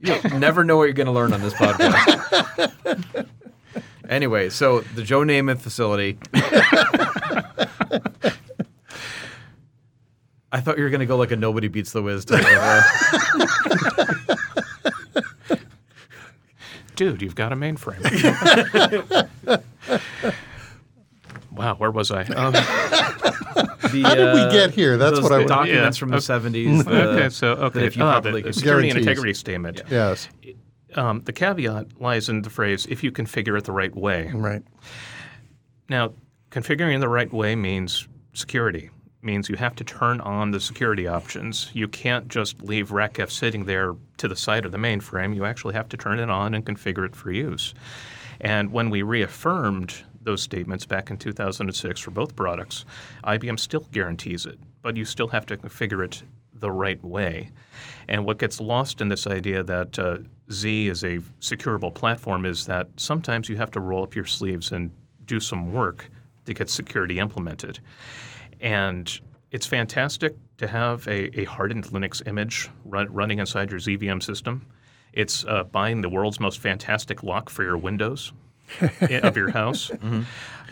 You 0.00 0.16
never 0.38 0.62
know 0.62 0.76
what 0.76 0.84
you're 0.84 0.92
going 0.92 1.06
to 1.08 1.12
learn 1.12 1.32
on 1.32 1.40
this 1.40 1.54
podcast. 1.54 3.26
Anyway, 4.08 4.48
so 4.50 4.80
the 4.80 5.02
Joe 5.02 5.20
Namath 5.20 5.60
facility. 5.60 6.18
I 10.50 10.60
thought 10.60 10.78
you 10.78 10.84
were 10.84 10.88
going 10.90 11.00
to 11.00 11.06
go 11.06 11.16
like 11.18 11.30
a 11.30 11.36
nobody 11.36 11.68
beats 11.68 11.92
the 11.92 12.02
whiz 12.02 12.24
type 12.24 12.40
of. 12.40 12.48
Uh, 15.50 15.56
dude, 16.96 17.20
you've 17.20 17.34
got 17.34 17.52
a 17.52 17.56
mainframe. 17.56 18.00
wow, 21.52 21.74
where 21.76 21.90
was 21.90 22.10
I? 22.10 22.22
Um, 22.22 22.52
the, 22.54 22.60
How 24.04 24.14
did 24.14 24.34
we 24.34 24.40
uh, 24.40 24.50
get 24.50 24.70
here? 24.70 24.96
That's 24.96 25.16
those 25.16 25.22
what 25.22 25.32
I- 25.32 25.38
was. 25.38 25.46
documents 25.48 25.98
Yeah. 25.98 26.00
from 26.00 26.08
the 26.10 26.16
70s. 26.16 26.84
the- 26.84 27.08
okay, 27.10 27.28
so 27.28 27.48
okay, 27.52 27.80
that 27.80 27.86
if 27.86 27.96
you 27.96 28.02
ah, 28.04 28.12
properly 28.20 28.40
the 28.42 28.48
configure- 28.48 28.54
security 28.54 28.88
and 28.88 28.94
Guarantees. 28.94 29.06
integrity 29.06 29.34
statement. 29.34 29.82
Yes. 29.90 30.28
Um, 30.94 31.22
the 31.24 31.32
caveat 31.32 32.00
lies 32.00 32.28
in 32.28 32.42
the 32.42 32.50
phrase 32.50 32.86
"if 32.86 33.02
you 33.02 33.12
configure 33.12 33.58
it 33.58 33.64
the 33.64 33.72
right 33.72 33.94
way." 33.94 34.30
Right. 34.34 34.62
Now, 35.88 36.12
configuring 36.50 36.96
it 36.96 37.00
the 37.00 37.08
right 37.08 37.32
way 37.32 37.56
means 37.56 38.08
security. 38.32 38.90
Means 39.20 39.48
you 39.48 39.56
have 39.56 39.74
to 39.76 39.84
turn 39.84 40.20
on 40.20 40.52
the 40.52 40.60
security 40.60 41.06
options. 41.06 41.70
You 41.72 41.88
can't 41.88 42.28
just 42.28 42.62
leave 42.62 42.90
RACF 42.90 43.30
sitting 43.30 43.64
there 43.64 43.94
to 44.18 44.28
the 44.28 44.36
side 44.36 44.64
of 44.64 44.70
the 44.70 44.78
mainframe. 44.78 45.34
You 45.34 45.44
actually 45.44 45.74
have 45.74 45.88
to 45.88 45.96
turn 45.96 46.20
it 46.20 46.30
on 46.30 46.54
and 46.54 46.64
configure 46.64 47.04
it 47.04 47.16
for 47.16 47.32
use. 47.32 47.74
And 48.40 48.72
when 48.72 48.90
we 48.90 49.02
reaffirmed 49.02 49.94
those 50.22 50.42
statements 50.42 50.86
back 50.86 51.10
in 51.10 51.16
2006 51.16 52.00
for 52.00 52.10
both 52.12 52.36
products, 52.36 52.84
IBM 53.24 53.58
still 53.58 53.86
guarantees 53.90 54.46
it, 54.46 54.58
but 54.82 54.96
you 54.96 55.04
still 55.04 55.28
have 55.28 55.46
to 55.46 55.56
configure 55.56 56.04
it 56.04 56.22
the 56.54 56.70
right 56.70 57.02
way. 57.02 57.50
And 58.08 58.24
what 58.24 58.38
gets 58.38 58.60
lost 58.60 59.00
in 59.00 59.08
this 59.08 59.26
idea 59.26 59.62
that 59.64 59.98
uh, 59.98 60.18
Z 60.50 60.88
is 60.88 61.04
a 61.04 61.18
securable 61.40 61.94
platform 61.94 62.44
is 62.44 62.66
that 62.66 62.88
sometimes 62.96 63.48
you 63.48 63.56
have 63.56 63.70
to 63.72 63.80
roll 63.80 64.02
up 64.02 64.14
your 64.14 64.24
sleeves 64.24 64.72
and 64.72 64.90
do 65.26 65.40
some 65.40 65.72
work 65.72 66.10
to 66.46 66.54
get 66.54 66.70
security 66.70 67.18
implemented. 67.18 67.80
And 68.60 69.20
it's 69.50 69.66
fantastic 69.66 70.34
to 70.58 70.66
have 70.66 71.06
a, 71.06 71.40
a 71.40 71.44
hardened 71.44 71.84
Linux 71.86 72.26
image 72.26 72.68
run, 72.84 73.12
running 73.12 73.38
inside 73.38 73.70
your 73.70 73.80
ZVM 73.80 74.22
system. 74.22 74.66
It's 75.12 75.44
uh, 75.44 75.64
buying 75.64 76.00
the 76.00 76.08
world's 76.08 76.40
most 76.40 76.58
fantastic 76.60 77.22
lock 77.22 77.50
for 77.50 77.62
your 77.62 77.76
windows 77.76 78.32
of 79.00 79.36
your 79.36 79.50
house. 79.50 79.90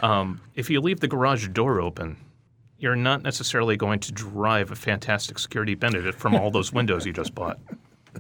Um, 0.01 0.41
if 0.55 0.69
you 0.69 0.81
leave 0.81 1.01
the 1.01 1.09
garage 1.09 1.49
door 1.49 1.81
open, 1.81 2.17
you're 2.79 2.97
not 2.97 3.23
necessarily 3.23 3.77
going 3.77 4.01
to 4.01 4.13
derive 4.13 4.71
a 4.71 4.77
fantastic 4.77 5.39
security 5.39 5.75
benefit 5.75 6.15
from 6.15 6.35
all 6.35 6.51
those 6.51 6.73
windows 6.75 7.07
you 7.07 7.13
just 7.13 7.35
bought. 7.35 7.59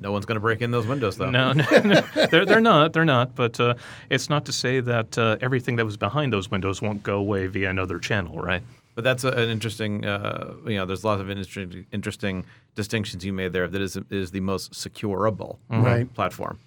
No 0.00 0.12
one's 0.12 0.24
going 0.26 0.36
to 0.36 0.40
break 0.40 0.60
in 0.62 0.70
those 0.70 0.86
windows, 0.86 1.16
though. 1.16 1.30
No, 1.30 1.52
no, 1.52 1.64
no. 1.82 2.00
They're, 2.30 2.44
they're 2.46 2.60
not. 2.60 2.92
They're 2.92 3.04
not. 3.04 3.34
But 3.34 3.58
uh, 3.60 3.74
it's 4.10 4.28
not 4.30 4.44
to 4.46 4.52
say 4.52 4.80
that 4.80 5.16
uh, 5.18 5.36
everything 5.40 5.76
that 5.76 5.84
was 5.84 5.96
behind 5.96 6.32
those 6.32 6.50
windows 6.50 6.80
won't 6.82 7.02
go 7.02 7.16
away 7.18 7.46
via 7.46 7.70
another 7.70 7.98
channel, 7.98 8.38
right? 8.40 8.62
But 8.94 9.04
that's 9.04 9.24
a, 9.24 9.28
an 9.28 9.50
interesting, 9.50 10.06
uh, 10.06 10.54
you 10.66 10.76
know, 10.76 10.86
there's 10.86 11.04
lots 11.04 11.20
of 11.20 11.28
interesting, 11.30 11.84
interesting 11.92 12.44
distinctions 12.74 13.24
you 13.24 13.32
made 13.32 13.52
there 13.52 13.68
that 13.68 13.80
is, 13.82 13.98
is 14.10 14.30
the 14.30 14.40
most 14.40 14.72
securable 14.72 15.58
Right. 15.68 16.12
platform. 16.14 16.58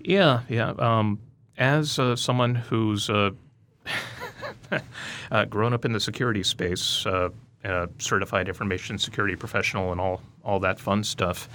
Yeah, 0.00 0.40
yeah. 0.48 0.70
Um, 0.78 1.20
as 1.58 1.98
uh, 1.98 2.16
someone 2.16 2.54
who's 2.54 3.10
uh, 3.10 3.30
uh, 5.30 5.44
grown 5.46 5.72
up 5.72 5.84
in 5.84 5.92
the 5.92 6.00
security 6.00 6.42
space, 6.42 7.04
uh, 7.06 7.28
a 7.64 7.88
certified 7.98 8.48
information 8.48 8.98
security 8.98 9.36
professional, 9.36 9.92
and 9.92 10.00
all 10.00 10.20
all 10.44 10.58
that 10.60 10.80
fun 10.80 11.04
stuff, 11.04 11.48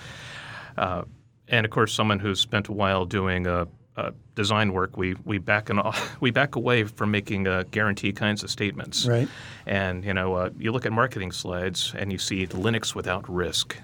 uh, 0.77 1.03
and 1.47 1.65
of 1.65 1.71
course, 1.71 1.93
someone 1.93 2.19
who's 2.19 2.39
spent 2.39 2.67
a 2.67 2.73
while 2.73 3.05
doing 3.05 3.47
uh, 3.47 3.65
uh, 3.95 4.11
design 4.35 4.73
work, 4.73 4.95
we 4.97 5.15
we 5.25 5.37
back 5.37 5.69
and 5.69 5.81
we 6.19 6.31
back 6.31 6.55
away 6.55 6.83
from 6.83 7.11
making 7.11 7.47
uh, 7.47 7.63
guarantee 7.71 8.11
kinds 8.13 8.43
of 8.43 8.49
statements. 8.49 9.05
Right. 9.05 9.27
And 9.65 10.03
you 10.05 10.13
know, 10.13 10.35
uh, 10.35 10.49
you 10.57 10.71
look 10.71 10.85
at 10.85 10.91
marketing 10.91 11.31
slides 11.31 11.93
and 11.97 12.11
you 12.11 12.17
see 12.17 12.47
Linux 12.47 12.93
without 12.95 13.27
risk. 13.29 13.77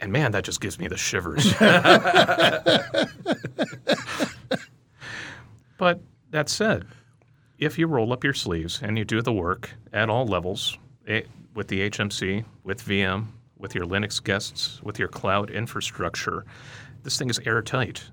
And 0.00 0.12
man, 0.12 0.30
that 0.32 0.44
just 0.44 0.60
gives 0.60 0.78
me 0.78 0.86
the 0.86 0.96
shivers. 0.96 1.52
but 5.76 6.00
that 6.30 6.48
said, 6.48 6.86
if 7.58 7.78
you 7.78 7.88
roll 7.88 8.12
up 8.12 8.22
your 8.22 8.34
sleeves 8.34 8.80
and 8.80 8.96
you 8.96 9.04
do 9.04 9.22
the 9.22 9.32
work 9.32 9.70
at 9.92 10.08
all 10.08 10.24
levels 10.24 10.78
eh, 11.08 11.22
with 11.54 11.66
the 11.66 11.90
HMC, 11.90 12.44
with 12.62 12.80
VM, 12.84 13.26
with 13.58 13.74
your 13.74 13.86
Linux 13.86 14.22
guests, 14.22 14.80
with 14.82 14.98
your 14.98 15.08
cloud 15.08 15.50
infrastructure, 15.50 16.44
this 17.02 17.18
thing 17.18 17.30
is 17.30 17.38
airtight. 17.40 18.04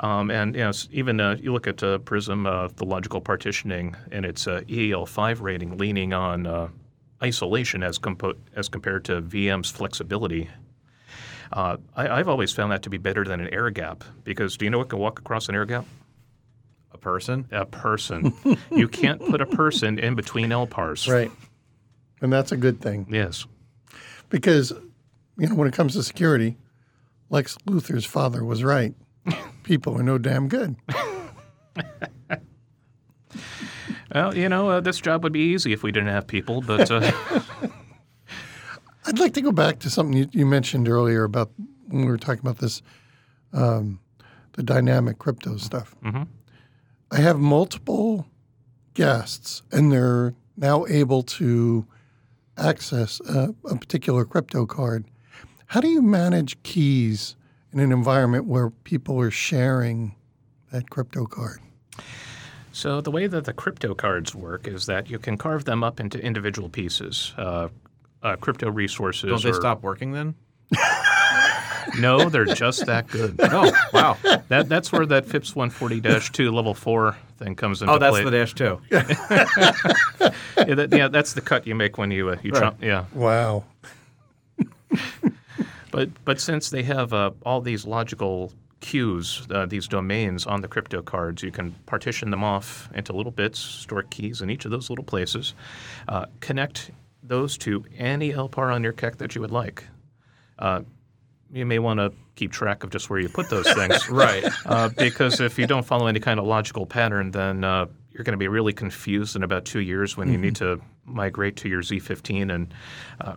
Um, 0.00 0.30
and 0.30 0.54
you 0.54 0.62
know, 0.62 0.72
even 0.90 1.20
uh, 1.20 1.36
you 1.40 1.52
look 1.52 1.66
at 1.66 1.82
uh, 1.82 1.98
PR/SM, 1.98 2.46
uh, 2.46 2.68
the 2.76 2.84
logical 2.84 3.20
partitioning, 3.20 3.94
and 4.10 4.24
its 4.24 4.46
uh, 4.46 4.62
EAL5 4.66 5.40
rating 5.40 5.76
leaning 5.78 6.12
on 6.12 6.46
uh, 6.46 6.68
isolation 7.22 7.82
as, 7.82 7.98
compo- 7.98 8.36
as 8.56 8.68
compared 8.68 9.04
to 9.04 9.22
VM's 9.22 9.70
flexibility. 9.70 10.48
Uh, 11.52 11.76
I, 11.94 12.08
I've 12.08 12.28
always 12.28 12.52
found 12.52 12.72
that 12.72 12.82
to 12.82 12.90
be 12.90 12.98
better 12.98 13.24
than 13.24 13.40
an 13.40 13.52
air 13.52 13.70
gap 13.70 14.04
because 14.24 14.56
do 14.56 14.64
you 14.64 14.70
know 14.70 14.78
what 14.78 14.88
can 14.88 14.98
walk 14.98 15.18
across 15.18 15.48
an 15.48 15.54
air 15.54 15.66
gap? 15.66 15.84
A 16.92 16.98
person. 16.98 17.46
A 17.52 17.66
person. 17.66 18.32
you 18.70 18.88
can't 18.88 19.20
put 19.20 19.40
a 19.40 19.46
person 19.46 19.98
in 19.98 20.14
between 20.14 20.50
LPARs. 20.50 21.12
Right. 21.12 21.30
And 22.22 22.32
that's 22.32 22.52
a 22.52 22.56
good 22.56 22.80
thing 22.80 23.06
Yes. 23.10 23.46
Because, 24.32 24.72
you 25.38 25.46
know, 25.46 25.54
when 25.54 25.68
it 25.68 25.74
comes 25.74 25.92
to 25.92 26.02
security, 26.02 26.56
Lex 27.30 27.56
Luthor's 27.66 28.06
father 28.06 28.44
was 28.44 28.64
right. 28.64 28.94
People 29.62 29.96
are 29.96 30.02
no 30.02 30.18
damn 30.18 30.48
good. 30.48 30.74
Well, 34.14 34.36
you 34.36 34.48
know, 34.48 34.68
uh, 34.68 34.80
this 34.80 35.00
job 35.00 35.22
would 35.24 35.32
be 35.32 35.40
easy 35.40 35.72
if 35.72 35.82
we 35.82 35.90
didn't 35.90 36.10
have 36.10 36.26
people, 36.26 36.60
but 36.60 36.90
uh, 36.90 37.12
I'd 39.06 39.18
like 39.18 39.32
to 39.34 39.40
go 39.40 39.52
back 39.52 39.78
to 39.80 39.90
something 39.90 40.14
you, 40.14 40.28
you 40.32 40.44
mentioned 40.44 40.86
earlier 40.86 41.24
about 41.24 41.50
when 41.88 42.04
we 42.04 42.10
were 42.10 42.18
talking 42.18 42.40
about 42.40 42.58
this, 42.58 42.82
um, 43.54 44.00
the 44.52 44.62
dynamic 44.62 45.18
crypto 45.18 45.56
stuff. 45.56 45.94
I 47.10 47.20
have 47.20 47.38
multiple 47.38 48.26
guests, 48.92 49.62
and 49.72 49.90
they're 49.90 50.34
now 50.58 50.84
able 50.86 51.22
to 51.22 51.86
access 52.56 53.20
a, 53.20 53.54
a 53.64 53.76
particular 53.76 54.24
crypto 54.24 54.66
card. 54.66 55.04
How 55.66 55.80
do 55.80 55.88
you 55.88 56.02
manage 56.02 56.62
keys 56.62 57.36
in 57.72 57.80
an 57.80 57.92
environment 57.92 58.46
where 58.46 58.70
people 58.70 59.18
are 59.20 59.30
sharing 59.30 60.14
that 60.70 60.90
crypto 60.90 61.26
card? 61.26 61.60
So 62.72 63.00
the 63.00 63.10
way 63.10 63.26
that 63.26 63.44
the 63.44 63.52
crypto 63.52 63.94
cards 63.94 64.34
work 64.34 64.66
is 64.66 64.86
that 64.86 65.10
you 65.10 65.18
can 65.18 65.36
carve 65.36 65.64
them 65.64 65.84
up 65.84 66.00
into 66.00 66.18
individual 66.18 66.68
pieces. 66.68 67.34
Uh, 67.36 67.68
uh, 68.22 68.36
crypto 68.36 68.70
resources. 68.70 69.30
Don't 69.30 69.42
they 69.42 69.50
or- 69.50 69.54
stop 69.54 69.82
working 69.82 70.12
then? 70.12 70.34
No, 71.98 72.28
they're 72.28 72.44
just 72.46 72.86
that 72.86 73.08
good. 73.08 73.36
Oh, 73.42 73.70
wow. 73.92 74.16
That 74.48 74.68
that's 74.68 74.92
where 74.92 75.06
that 75.06 75.26
FIPS 75.26 75.52
140-2 75.54 76.52
level 76.52 76.74
four 76.74 77.16
thing 77.38 77.54
comes 77.54 77.82
into 77.82 77.94
Oh, 77.94 77.98
that's 77.98 78.12
play. 78.12 78.24
the 78.24 78.30
dash 78.30 78.54
two. 78.54 78.80
yeah, 78.90 80.74
that, 80.74 80.88
yeah, 80.92 81.08
that's 81.08 81.32
the 81.34 81.40
cut 81.40 81.66
you 81.66 81.74
make 81.74 81.98
when 81.98 82.10
you 82.10 82.28
uh, 82.30 82.36
you 82.42 82.52
Right. 82.52 82.58
trump. 82.58 82.82
Yeah, 82.82 83.04
Wow. 83.14 83.64
but 85.90 86.08
but 86.24 86.40
since 86.40 86.70
they 86.70 86.82
have 86.84 87.12
uh, 87.12 87.30
all 87.44 87.60
these 87.60 87.86
logical 87.86 88.52
queues, 88.80 89.46
uh, 89.50 89.66
these 89.66 89.86
domains 89.86 90.46
on 90.46 90.60
the 90.60 90.68
crypto 90.68 91.02
cards, 91.02 91.42
you 91.42 91.50
can 91.50 91.72
partition 91.86 92.30
them 92.30 92.42
off 92.42 92.88
into 92.94 93.12
little 93.12 93.32
bits, 93.32 93.58
store 93.58 94.02
keys 94.04 94.40
in 94.42 94.50
each 94.50 94.64
of 94.64 94.70
those 94.70 94.90
little 94.90 95.04
places, 95.04 95.54
uh, 96.08 96.26
connect 96.40 96.90
those 97.22 97.56
to 97.58 97.84
any 97.96 98.32
LPAR 98.32 98.74
on 98.74 98.82
your 98.82 98.92
CEC 98.92 99.16
that 99.18 99.34
you 99.34 99.40
would 99.40 99.50
like. 99.52 99.84
Uh, 100.58 100.80
you 101.52 101.66
may 101.66 101.78
want 101.78 102.00
to 102.00 102.12
keep 102.34 102.50
track 102.50 102.82
of 102.82 102.90
just 102.90 103.10
where 103.10 103.20
you 103.20 103.28
put 103.28 103.50
those 103.50 103.70
things. 103.74 104.08
Right. 104.08 104.44
uh, 104.66 104.88
because 104.96 105.40
if 105.40 105.58
you 105.58 105.66
don't 105.66 105.84
follow 105.84 106.06
any 106.06 106.20
kind 106.20 106.40
of 106.40 106.46
logical 106.46 106.86
pattern, 106.86 107.30
then 107.30 107.62
uh, 107.62 107.86
you're 108.10 108.24
going 108.24 108.32
to 108.32 108.38
be 108.38 108.48
really 108.48 108.72
confused 108.72 109.36
in 109.36 109.42
about 109.42 109.64
two 109.64 109.80
years 109.80 110.16
when 110.16 110.30
you 110.32 110.38
need 110.38 110.56
to 110.56 110.80
migrate 111.04 111.56
to 111.56 111.68
your 111.68 111.82
Z15 111.82 112.54
and 112.54 112.74
uh, 113.20 113.36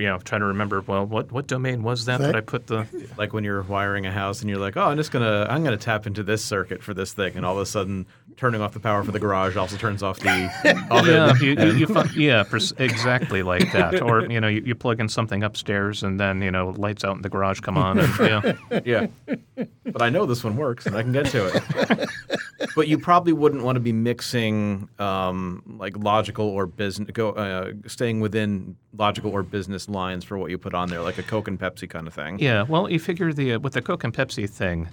you 0.00 0.06
know 0.08 0.18
trying 0.18 0.40
to 0.40 0.46
remember. 0.46 0.80
Well, 0.80 1.06
what 1.06 1.30
what 1.32 1.46
domain 1.46 1.82
was 1.82 2.04
that 2.06 2.18
that, 2.20 2.26
That- 2.28 2.36
I 2.36 2.40
put 2.40 2.66
the? 2.66 2.86
like 3.18 3.32
when 3.32 3.44
you're 3.44 3.62
wiring 3.62 4.06
a 4.06 4.12
house 4.12 4.40
and 4.40 4.48
you're 4.50 4.58
like, 4.58 4.76
oh, 4.76 4.84
I'm 4.84 4.96
just 4.96 5.10
gonna 5.12 5.46
I'm 5.48 5.62
gonna 5.64 5.76
tap 5.76 6.06
into 6.06 6.22
this 6.22 6.44
circuit 6.44 6.82
for 6.82 6.94
this 6.94 7.12
thing, 7.12 7.36
and 7.36 7.44
all 7.44 7.54
of 7.56 7.62
a 7.62 7.66
sudden 7.66 8.06
turning 8.36 8.60
off 8.60 8.72
the 8.72 8.80
power 8.80 9.04
for 9.04 9.12
the 9.12 9.18
garage 9.20 9.56
also 9.56 9.76
turns 9.76 10.02
off 10.02 10.18
the. 10.20 10.50
Yeah, 11.04 11.34
you, 11.40 11.50
you, 11.52 11.72
you 11.80 11.86
fi- 11.86 12.08
yeah, 12.16 12.42
pers- 12.44 12.72
exactly 12.78 13.42
like 13.42 13.70
that. 13.72 14.00
Or 14.00 14.22
you 14.26 14.40
know, 14.40 14.48
you, 14.48 14.62
you 14.64 14.74
plug 14.74 15.00
in 15.00 15.08
something 15.08 15.42
upstairs, 15.42 16.02
and 16.02 16.18
then 16.18 16.40
you 16.42 16.50
know, 16.50 16.70
lights 16.70 17.04
out 17.04 17.16
in 17.16 17.22
the 17.22 17.28
garage 17.28 17.60
come 17.60 17.76
on. 17.76 17.98
And, 17.98 18.18
yeah. 18.18 18.80
yeah. 18.84 19.36
But 19.84 20.02
I 20.02 20.08
know 20.10 20.24
this 20.26 20.42
one 20.42 20.56
works 20.56 20.86
and 20.86 20.96
I 20.96 21.02
can 21.02 21.12
get 21.12 21.26
to 21.26 21.46
it. 21.46 22.08
But 22.74 22.88
you 22.88 22.98
probably 22.98 23.32
wouldn't 23.32 23.62
want 23.62 23.76
to 23.76 23.80
be 23.80 23.92
mixing 23.92 24.88
um, 24.98 25.62
like 25.78 25.96
logical 25.96 26.48
or 26.48 26.66
business, 26.66 27.10
go 27.12 27.30
uh, 27.30 27.72
staying 27.86 28.20
within 28.20 28.76
logical 28.96 29.30
or 29.30 29.42
business 29.42 29.88
lines 29.88 30.24
for 30.24 30.38
what 30.38 30.50
you 30.50 30.58
put 30.58 30.74
on 30.74 30.88
there, 30.88 31.00
like 31.00 31.18
a 31.18 31.22
Coke 31.22 31.48
and 31.48 31.58
Pepsi 31.58 31.88
kind 31.88 32.06
of 32.06 32.14
thing. 32.14 32.38
Yeah, 32.38 32.62
well, 32.62 32.90
you 32.90 32.98
figure 32.98 33.32
the 33.32 33.54
uh, 33.54 33.58
with 33.58 33.74
the 33.74 33.82
Coke 33.82 34.04
and 34.04 34.12
Pepsi 34.12 34.48
thing, 34.48 34.88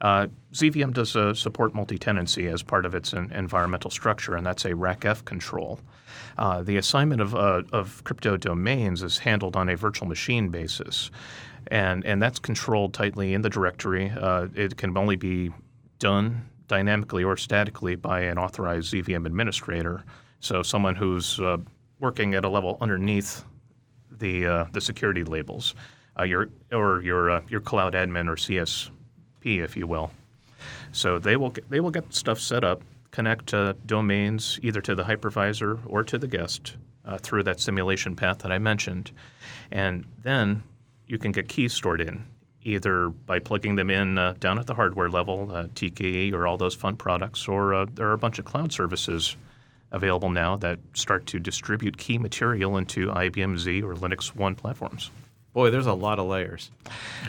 uh, 0.00 0.28
ZVM 0.52 0.92
does 0.92 1.16
uh, 1.16 1.34
support 1.34 1.74
multi-tenancy 1.74 2.46
as 2.46 2.62
part 2.62 2.86
of 2.86 2.94
its 2.94 3.14
en- 3.14 3.32
environmental 3.32 3.90
structure, 3.90 4.34
and 4.36 4.46
that's 4.46 4.64
a 4.64 4.70
RACF 4.70 5.24
control. 5.24 5.80
Uh, 6.36 6.62
the 6.62 6.76
assignment 6.76 7.20
of, 7.20 7.34
uh, 7.34 7.62
of 7.72 8.02
crypto 8.04 8.36
domains 8.36 9.02
is 9.02 9.18
handled 9.18 9.56
on 9.56 9.68
a 9.68 9.76
virtual 9.76 10.08
machine 10.08 10.48
basis, 10.48 11.10
and 11.68 12.04
and 12.04 12.20
that's 12.20 12.38
controlled 12.38 12.92
tightly 12.92 13.34
in 13.34 13.42
the 13.42 13.50
directory. 13.50 14.10
Uh, 14.10 14.48
it 14.54 14.76
can 14.76 14.96
only 14.96 15.16
be 15.16 15.50
done 15.98 16.48
dynamically 16.68 17.24
or 17.24 17.36
statically 17.36 17.94
by 17.94 18.20
an 18.20 18.38
authorized 18.38 18.92
ZVM 18.92 19.26
administrator. 19.26 20.04
So 20.40 20.62
someone 20.62 20.94
who's 20.94 21.40
uh, 21.40 21.58
working 22.00 22.34
at 22.34 22.44
a 22.44 22.48
level 22.48 22.76
underneath 22.80 23.44
the 24.10 24.46
uh, 24.46 24.64
the 24.72 24.80
security 24.80 25.24
labels, 25.24 25.74
uh, 26.18 26.24
your 26.24 26.48
or 26.72 27.02
your 27.02 27.30
uh, 27.30 27.42
your 27.48 27.60
cloud 27.60 27.94
admin 27.94 28.28
or 28.28 28.36
CSP, 28.36 29.62
if 29.62 29.76
you 29.76 29.86
will. 29.86 30.10
So 30.92 31.18
they 31.18 31.36
will 31.36 31.50
get, 31.50 31.68
they 31.68 31.80
will 31.80 31.90
get 31.90 32.14
stuff 32.14 32.38
set 32.40 32.64
up, 32.64 32.82
connect 33.10 33.52
domains 33.86 34.58
either 34.62 34.80
to 34.82 34.94
the 34.94 35.04
hypervisor 35.04 35.80
or 35.86 36.04
to 36.04 36.18
the 36.18 36.28
guest 36.28 36.76
uh, 37.04 37.18
through 37.18 37.42
that 37.44 37.60
simulation 37.60 38.14
path 38.16 38.38
that 38.38 38.52
I 38.52 38.58
mentioned, 38.58 39.10
and 39.70 40.04
then 40.22 40.62
you 41.06 41.18
can 41.18 41.32
get 41.32 41.48
keys 41.48 41.74
stored 41.74 42.00
in 42.00 42.24
either 42.64 43.10
by 43.10 43.38
plugging 43.38 43.76
them 43.76 43.90
in 43.90 44.18
uh, 44.18 44.34
down 44.40 44.58
at 44.58 44.66
the 44.66 44.74
hardware 44.74 45.08
level, 45.08 45.50
uh, 45.52 45.64
TKE 45.74 46.32
or 46.32 46.46
all 46.46 46.56
those 46.56 46.74
fun 46.74 46.96
products, 46.96 47.46
or 47.46 47.74
uh, 47.74 47.86
there 47.94 48.08
are 48.08 48.12
a 48.12 48.18
bunch 48.18 48.38
of 48.38 48.44
cloud 48.44 48.72
services 48.72 49.36
available 49.92 50.30
now 50.30 50.56
that 50.56 50.78
start 50.94 51.26
to 51.26 51.38
distribute 51.38 51.96
key 51.96 52.18
material 52.18 52.76
into 52.76 53.08
IBM 53.08 53.58
Z 53.58 53.82
or 53.82 53.94
Linux 53.94 54.34
One 54.34 54.54
platforms. 54.54 55.10
Boy, 55.52 55.70
there's 55.70 55.86
a 55.86 55.94
lot 55.94 56.18
of 56.18 56.26
layers. 56.26 56.70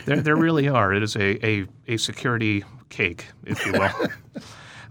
There, 0.04 0.20
there 0.20 0.34
really 0.34 0.68
are. 0.68 0.92
It 0.92 1.02
is 1.04 1.14
a, 1.14 1.46
a, 1.46 1.66
a 1.86 1.96
security 1.96 2.64
cake, 2.88 3.26
if 3.44 3.64
you 3.64 3.72
will. 3.72 4.10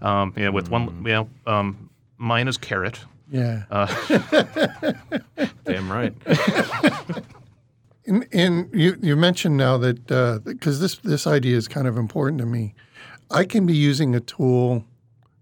um, 0.08 0.32
yeah, 0.36 0.48
with 0.48 0.70
one, 0.70 1.02
you 1.04 1.12
know, 1.12 1.28
um, 1.46 1.90
mine 2.16 2.48
is 2.48 2.56
carrot. 2.56 2.98
Yeah. 3.30 3.64
Damn 5.64 5.92
right. 5.92 6.14
And, 8.06 8.26
and 8.32 8.70
you, 8.72 8.96
you 9.02 9.16
mentioned 9.16 9.56
now 9.56 9.78
that 9.78 10.42
because 10.44 10.80
this 10.80 10.96
this 10.98 11.26
idea 11.26 11.56
is 11.56 11.68
kind 11.68 11.86
of 11.86 11.96
important 11.96 12.40
to 12.40 12.46
me, 12.46 12.74
I 13.30 13.44
can 13.44 13.66
be 13.66 13.74
using 13.74 14.14
a 14.14 14.20
tool 14.20 14.84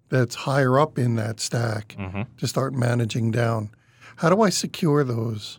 that's 0.09 0.35
higher 0.35 0.79
up 0.79 0.99
in 0.99 1.17
that 1.17 1.41
stack 1.41 1.97
to 2.39 2.47
start 2.47 2.75
managing 2.75 3.31
down. 3.31 3.71
How 4.17 4.31
do 4.31 4.43
I 4.43 4.51
secure 4.51 5.05
those? 5.05 5.59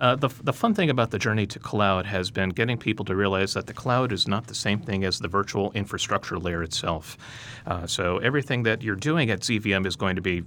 Uh, 0.00 0.16
the, 0.16 0.28
the 0.42 0.52
fun 0.52 0.74
thing 0.74 0.90
about 0.90 1.12
the 1.12 1.18
journey 1.18 1.46
to 1.46 1.58
cloud 1.58 2.04
has 2.04 2.30
been 2.30 2.50
getting 2.50 2.76
people 2.76 3.04
to 3.04 3.14
realize 3.14 3.54
that 3.54 3.66
the 3.66 3.72
cloud 3.72 4.12
is 4.12 4.26
not 4.26 4.48
the 4.48 4.54
same 4.54 4.80
thing 4.80 5.04
as 5.04 5.20
the 5.20 5.28
virtual 5.28 5.70
infrastructure 5.72 6.36
layer 6.36 6.62
itself. 6.62 7.16
Uh, 7.64 7.86
so 7.86 8.18
everything 8.18 8.64
that 8.64 8.82
you're 8.82 8.96
doing 8.96 9.30
at 9.30 9.40
ZVM 9.40 9.86
is 9.86 9.94
going 9.94 10.16
to 10.16 10.22
be 10.22 10.42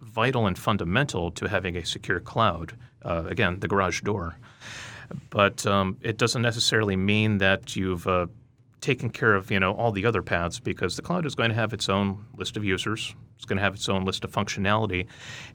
vital 0.00 0.46
and 0.46 0.58
fundamental 0.58 1.30
to 1.32 1.46
having 1.46 1.76
a 1.76 1.84
secure 1.84 2.20
cloud. 2.20 2.76
Uh, 3.02 3.24
again, 3.28 3.60
the 3.60 3.68
garage 3.68 4.00
door. 4.00 4.38
But 5.30 5.66
um, 5.66 5.96
it 6.02 6.16
doesn't 6.16 6.42
necessarily 6.42 6.96
mean 6.96 7.38
that 7.38 7.76
you've 7.76 8.06
uh, 8.06 8.26
taken 8.80 9.10
care 9.10 9.34
of 9.34 9.50
you 9.50 9.58
know 9.58 9.72
all 9.72 9.90
the 9.90 10.06
other 10.06 10.22
paths 10.22 10.60
because 10.60 10.96
the 10.96 11.02
cloud 11.02 11.26
is 11.26 11.34
going 11.34 11.50
to 11.50 11.54
have 11.54 11.72
its 11.72 11.88
own 11.88 12.24
list 12.36 12.56
of 12.56 12.64
users. 12.64 13.14
It's 13.36 13.44
going 13.44 13.58
to 13.58 13.62
have 13.62 13.74
its 13.74 13.88
own 13.88 14.04
list 14.04 14.24
of 14.24 14.32
functionality, 14.32 15.06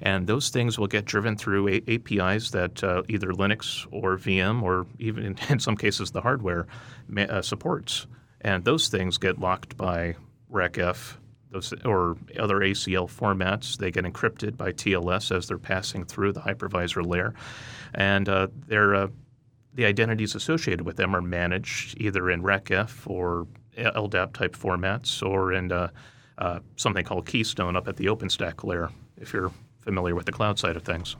and 0.01 0.27
those 0.27 0.49
things 0.49 0.77
will 0.77 0.87
get 0.87 1.05
driven 1.05 1.35
through 1.35 1.67
a- 1.67 1.83
APIs 1.87 2.51
that 2.51 2.83
uh, 2.83 3.03
either 3.07 3.31
Linux 3.31 3.87
or 3.91 4.17
VM 4.17 4.61
or 4.61 4.85
even 4.99 5.23
in, 5.25 5.35
in 5.49 5.59
some 5.59 5.75
cases 5.75 6.11
the 6.11 6.21
hardware 6.21 6.67
uh, 7.17 7.41
supports. 7.41 8.07
And 8.41 8.65
those 8.65 8.87
things 8.87 9.17
get 9.17 9.39
locked 9.39 9.77
by 9.77 10.15
RACF 10.51 11.17
those 11.51 11.73
or 11.85 12.17
other 12.39 12.59
ACL 12.59 13.09
formats. 13.09 13.77
They 13.77 13.91
get 13.91 14.05
encrypted 14.05 14.57
by 14.57 14.71
TLS 14.71 15.35
as 15.35 15.47
they're 15.47 15.57
passing 15.57 16.05
through 16.05 16.33
the 16.33 16.39
hypervisor 16.39 17.05
layer, 17.05 17.33
and 17.93 18.27
uh, 18.27 18.47
they're 18.67 18.95
uh, 18.95 19.07
the 19.73 19.85
identities 19.85 20.35
associated 20.35 20.85
with 20.85 20.97
them 20.97 21.15
are 21.15 21.21
managed 21.21 21.99
either 21.99 22.29
in 22.29 22.43
RACF 22.43 23.09
or 23.09 23.47
LDAP 23.77 24.33
type 24.33 24.55
formats 24.55 25.25
or 25.25 25.53
in 25.53 25.71
uh, 25.71 25.89
uh, 26.37 26.59
something 26.75 27.05
called 27.05 27.25
Keystone 27.25 27.75
up 27.75 27.87
at 27.87 27.95
the 27.97 28.05
OpenStack 28.05 28.63
layer, 28.63 28.89
if 29.17 29.33
you're 29.33 29.51
familiar 29.81 30.15
with 30.15 30.25
the 30.25 30.31
cloud 30.31 30.59
side 30.59 30.75
of 30.75 30.83
things. 30.83 31.15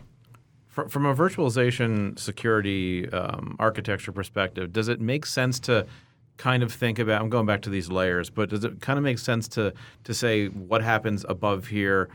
From 0.68 1.06
a 1.06 1.14
virtualization 1.14 2.18
security 2.18 3.10
um, 3.10 3.58
architecture 3.60 4.14
perspective, 4.14 4.72
does 4.72 4.88
it 4.88 5.02
make 5.02 5.26
sense 5.26 5.60
to 5.62 5.86
kind 6.38 6.64
of 6.64 6.72
think 6.72 6.98
about? 6.98 7.22
I'm 7.22 7.30
going 7.30 7.46
back 7.46 7.62
to 7.64 7.70
these 7.70 7.92
layers, 7.92 8.30
but 8.30 8.50
does 8.50 8.64
it 8.64 8.80
kind 8.80 8.98
of 8.98 9.04
make 9.04 9.20
sense 9.20 9.50
to 9.50 9.74
to 10.06 10.14
say 10.14 10.48
what 10.48 10.82
happens 10.82 11.26
above 11.28 11.68
here? 11.68 12.08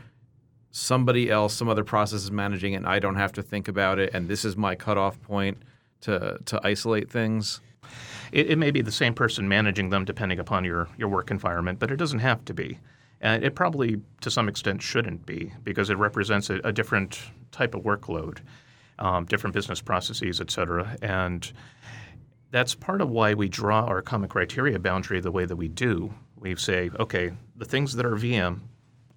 Somebody 0.71 1.29
else, 1.29 1.53
some 1.53 1.69
other 1.69 1.83
process 1.83 2.23
is 2.23 2.31
managing 2.31 2.73
it, 2.73 2.77
and 2.77 2.87
I 2.87 2.97
don't 2.97 3.15
have 3.15 3.31
to 3.33 3.43
think 3.43 3.67
about 3.67 3.99
it, 3.99 4.11
and 4.15 4.27
this 4.27 4.43
is 4.43 4.57
my 4.57 4.73
cutoff 4.73 5.21
point 5.21 5.59
to 6.01 6.39
to 6.45 6.59
isolate 6.63 7.09
things. 7.09 7.61
It, 8.31 8.51
it 8.51 8.57
may 8.57 8.71
be 8.71 8.81
the 8.81 8.91
same 8.91 9.13
person 9.13 9.47
managing 9.47 9.89
them 9.89 10.05
depending 10.05 10.39
upon 10.39 10.65
your, 10.65 10.89
your 10.97 11.09
work 11.09 11.31
environment, 11.31 11.79
but 11.79 11.91
it 11.91 11.95
doesn't 11.95 12.19
have 12.19 12.43
to 12.45 12.53
be. 12.53 12.79
And 13.21 13.43
it 13.43 13.55
probably, 13.55 14.01
to 14.21 14.29
some 14.29 14.47
extent, 14.47 14.81
shouldn't 14.81 15.25
be 15.25 15.51
because 15.63 15.89
it 15.89 15.97
represents 15.97 16.49
a, 16.49 16.55
a 16.63 16.71
different 16.71 17.19
type 17.51 17.73
of 17.73 17.81
workload, 17.83 18.39
um, 18.99 19.25
different 19.25 19.53
business 19.53 19.81
processes, 19.81 20.39
et 20.39 20.51
cetera. 20.51 20.95
And 21.01 21.51
that's 22.51 22.75
part 22.75 23.01
of 23.01 23.09
why 23.09 23.33
we 23.33 23.49
draw 23.49 23.85
our 23.85 24.01
common 24.01 24.29
criteria 24.29 24.77
boundary 24.77 25.19
the 25.19 25.31
way 25.31 25.45
that 25.45 25.55
we 25.55 25.67
do. 25.67 26.13
We 26.39 26.55
say, 26.55 26.91
okay, 26.99 27.31
the 27.55 27.65
things 27.65 27.95
that 27.95 28.05
are 28.05 28.15
VM 28.15 28.59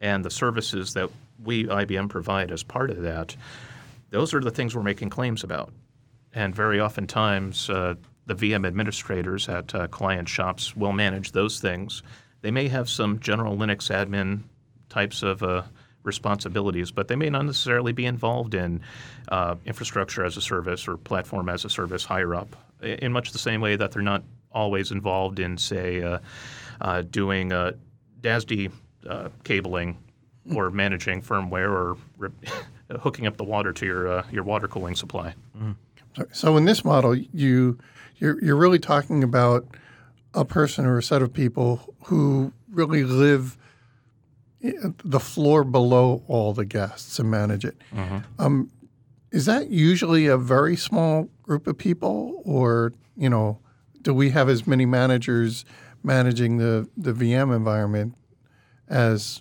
and 0.01 0.25
the 0.25 0.31
services 0.31 0.95
that 0.95 1.11
we, 1.43 1.65
IBM, 1.67 2.09
provide 2.09 2.51
as 2.51 2.63
part 2.63 2.91
of 2.91 3.03
that, 3.03 3.37
those 4.09 4.33
are 4.33 4.41
the 4.41 4.51
things 4.51 4.75
we're 4.75 4.83
making 4.83 5.11
claims 5.11 5.45
about. 5.45 5.73
And 6.35 6.55
very 6.55 6.81
oftentimes, 6.81 7.69
uh, 7.69 7.95
the 8.27 8.35
VM 8.35 8.67
administrators 8.67 9.49
at 9.49 9.75
uh, 9.75 9.89
client 9.89 10.29
shops 10.29 10.77
will 10.77 10.93
manage 10.93 11.33
those 11.33 11.61
things. 11.61 12.03
They 12.43 12.51
may 12.51 12.69
have 12.69 12.89
some 12.89 13.19
general 13.19 13.57
Linux 13.57 13.91
admin 13.91 14.43
types 14.89 15.23
of 15.23 15.43
uh, 15.43 15.63
responsibilities, 16.03 16.91
but 16.91 17.09
they 17.09 17.17
may 17.17 17.31
not 17.31 17.45
necessarily 17.45 17.93
be 17.93 18.07
involved 18.07 18.55
in 18.55 18.81
uh, 19.29 19.57
infrastructure 19.67 20.25
as 20.25 20.37
a 20.37 20.41
service 20.41 20.87
or 20.89 20.97
platform 20.97 21.49
as 21.49 21.65
a 21.65 21.71
service 21.71 22.05
higher 22.05 22.35
up, 22.35 22.57
in 22.83 23.13
much 23.13 23.33
the 23.33 23.39
same 23.39 23.61
way 23.61 23.77
that 23.77 23.93
they're 23.93 24.03
not 24.03 24.23
always 24.53 24.91
involved 24.91 25.39
in, 25.39 25.59
say, 25.59 26.03
uh, 26.03 26.19
uh, 26.81 27.03
doing 27.03 27.51
DASD 28.21 28.73
uh, 29.09 29.29
cabling 29.45 29.97
or 30.55 30.71
managing 30.71 31.23
firmware 31.23 31.71
or 31.71 31.97
hooking 33.01 33.27
up 33.27 33.37
the 33.37 33.45
water 33.45 33.73
to 33.73 33.87
your, 33.87 34.09
uh, 34.09 34.27
your 34.31 34.43
water 34.43 34.69
cooling 34.69 34.95
supply. 34.95 35.35
So 36.33 36.57
in 36.57 36.65
this 36.65 36.85
model, 36.85 37.15
you 37.15 37.79
you're, 38.19 38.43
you're 38.45 38.57
really 38.57 38.79
talking 38.79 39.23
about 39.25 39.67
a 40.35 40.45
person 40.45 40.85
or 40.87 40.99
a 40.99 41.03
set 41.03 41.23
of 41.23 41.33
people 41.33 41.95
who 42.05 42.53
really 42.71 43.03
live 43.05 43.57
the 44.63 45.21
floor 45.21 45.65
below 45.65 46.23
all 46.29 46.53
the 46.53 46.67
guests 46.67 47.19
and 47.19 47.31
manage 47.31 47.65
it. 47.65 47.77
Um, 48.39 48.71
is 49.33 49.47
that 49.47 49.71
usually 49.71 50.27
a 50.27 50.37
very 50.37 50.77
small 50.77 51.31
group 51.43 51.67
of 51.67 51.79
people, 51.79 52.43
or 52.45 52.93
you 53.17 53.31
know, 53.31 53.59
do 54.03 54.13
we 54.13 54.31
have 54.31 54.49
as 54.49 54.67
many 54.67 54.85
managers 54.87 55.65
managing 56.03 56.59
the 56.59 56.89
the 56.97 57.13
VM 57.13 57.55
environment 57.55 58.15
as 58.89 59.41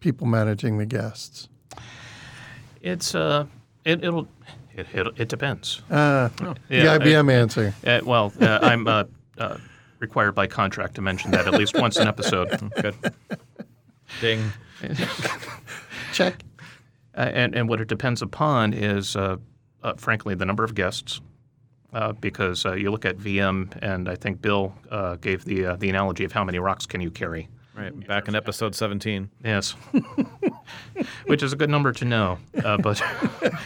people 0.00 0.26
managing 0.26 0.78
the 0.78 0.86
guests? 0.86 1.48
It's 2.82 3.14
uh, 3.14 3.46
it, 3.84 4.04
it'll 4.04 4.28
it, 4.78 4.86
it, 4.94 5.06
it 5.16 5.28
depends. 5.28 5.82
Uh, 5.90 6.28
Yeah, 6.68 6.98
the 6.98 7.04
IBM 7.04 7.32
answer. 7.32 7.74
Uh, 7.86 8.00
well, 8.04 8.32
uh, 8.40 8.58
I'm 8.62 8.86
uh, 8.86 9.04
uh, 9.36 9.58
required 9.98 10.34
by 10.34 10.46
contract 10.46 10.94
to 10.96 11.02
mention 11.02 11.30
that 11.32 11.46
at 11.46 11.54
least 11.54 11.76
once 11.78 11.96
an 11.96 12.08
episode. 12.08 12.48
Good. 12.82 12.94
Ding. 14.20 14.52
Check. 16.12 16.42
Uh, 17.16 17.30
and, 17.34 17.54
and 17.54 17.68
what 17.68 17.80
it 17.80 17.88
depends 17.88 18.22
upon 18.22 18.72
is, 18.72 19.16
uh, 19.16 19.36
uh, 19.82 19.94
frankly, 19.96 20.34
the 20.34 20.46
number 20.46 20.64
of 20.64 20.74
guests. 20.74 21.20
Uh, 21.90 22.12
because 22.12 22.66
uh, 22.66 22.74
you 22.74 22.90
look 22.90 23.06
at 23.06 23.16
VM, 23.16 23.74
and 23.80 24.10
I 24.10 24.14
think 24.14 24.42
Bill 24.42 24.74
uh, 24.90 25.16
gave 25.16 25.46
the 25.46 25.64
uh, 25.64 25.76
the 25.76 25.88
analogy 25.88 26.22
of 26.22 26.32
how 26.32 26.44
many 26.44 26.58
rocks 26.58 26.84
can 26.84 27.00
you 27.00 27.10
carry. 27.10 27.48
Right. 27.74 28.06
Back 28.06 28.28
in 28.28 28.34
episode 28.34 28.74
17. 28.74 29.30
Yes, 29.42 29.74
which 31.26 31.42
is 31.42 31.52
a 31.52 31.56
good 31.56 31.70
number 31.70 31.92
to 31.92 32.04
know. 32.04 32.38
Uh, 32.64 32.76
but 32.78 33.00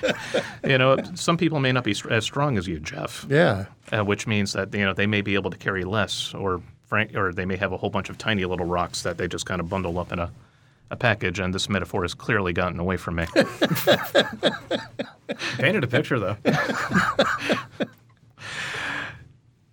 you 0.67 0.79
know, 0.79 0.97
some 1.15 1.37
people 1.37 1.61
may 1.61 1.73
not 1.73 1.85
be 1.85 1.95
str- 1.95 2.11
as 2.13 2.25
strong 2.25 2.57
as 2.59 2.67
you, 2.69 2.79
Jeff. 2.81 3.27
Yeah. 3.29 3.67
uh, 3.93 4.05
which 4.05 4.27
means 4.27 4.53
that 4.55 4.73
you 4.75 4.85
know 4.85 4.93
they 4.95 5.07
may 5.07 5.21
be 5.23 5.35
able 5.35 5.51
to 5.51 5.57
carry 5.57 5.85
less, 5.85 6.35
or 6.35 6.63
frank, 6.87 7.15
or 7.17 7.33
they 7.33 7.45
may 7.47 7.57
have 7.57 7.73
a 7.73 7.77
whole 7.77 7.91
bunch 7.91 8.09
of 8.11 8.19
tiny 8.19 8.45
little 8.45 8.67
rocks 8.67 9.03
that 9.03 9.17
they 9.19 9.27
just 9.29 9.47
kind 9.47 9.61
of 9.61 9.69
bundle 9.69 9.99
up 9.99 10.13
in 10.13 10.19
a, 10.19 10.31
a 10.91 10.97
package. 10.97 11.39
And 11.39 11.55
this 11.55 11.69
metaphor 11.69 12.03
has 12.03 12.15
clearly 12.15 12.53
gotten 12.53 12.79
away 12.79 12.97
from 12.97 13.15
me. 13.17 13.27
Painted 15.59 15.85
a 15.85 15.87
picture 15.87 16.19
though. 16.19 16.37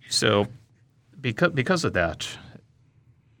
so, 0.08 0.46
because 1.20 1.52
because 1.52 1.84
of 1.84 1.92
that, 1.92 2.26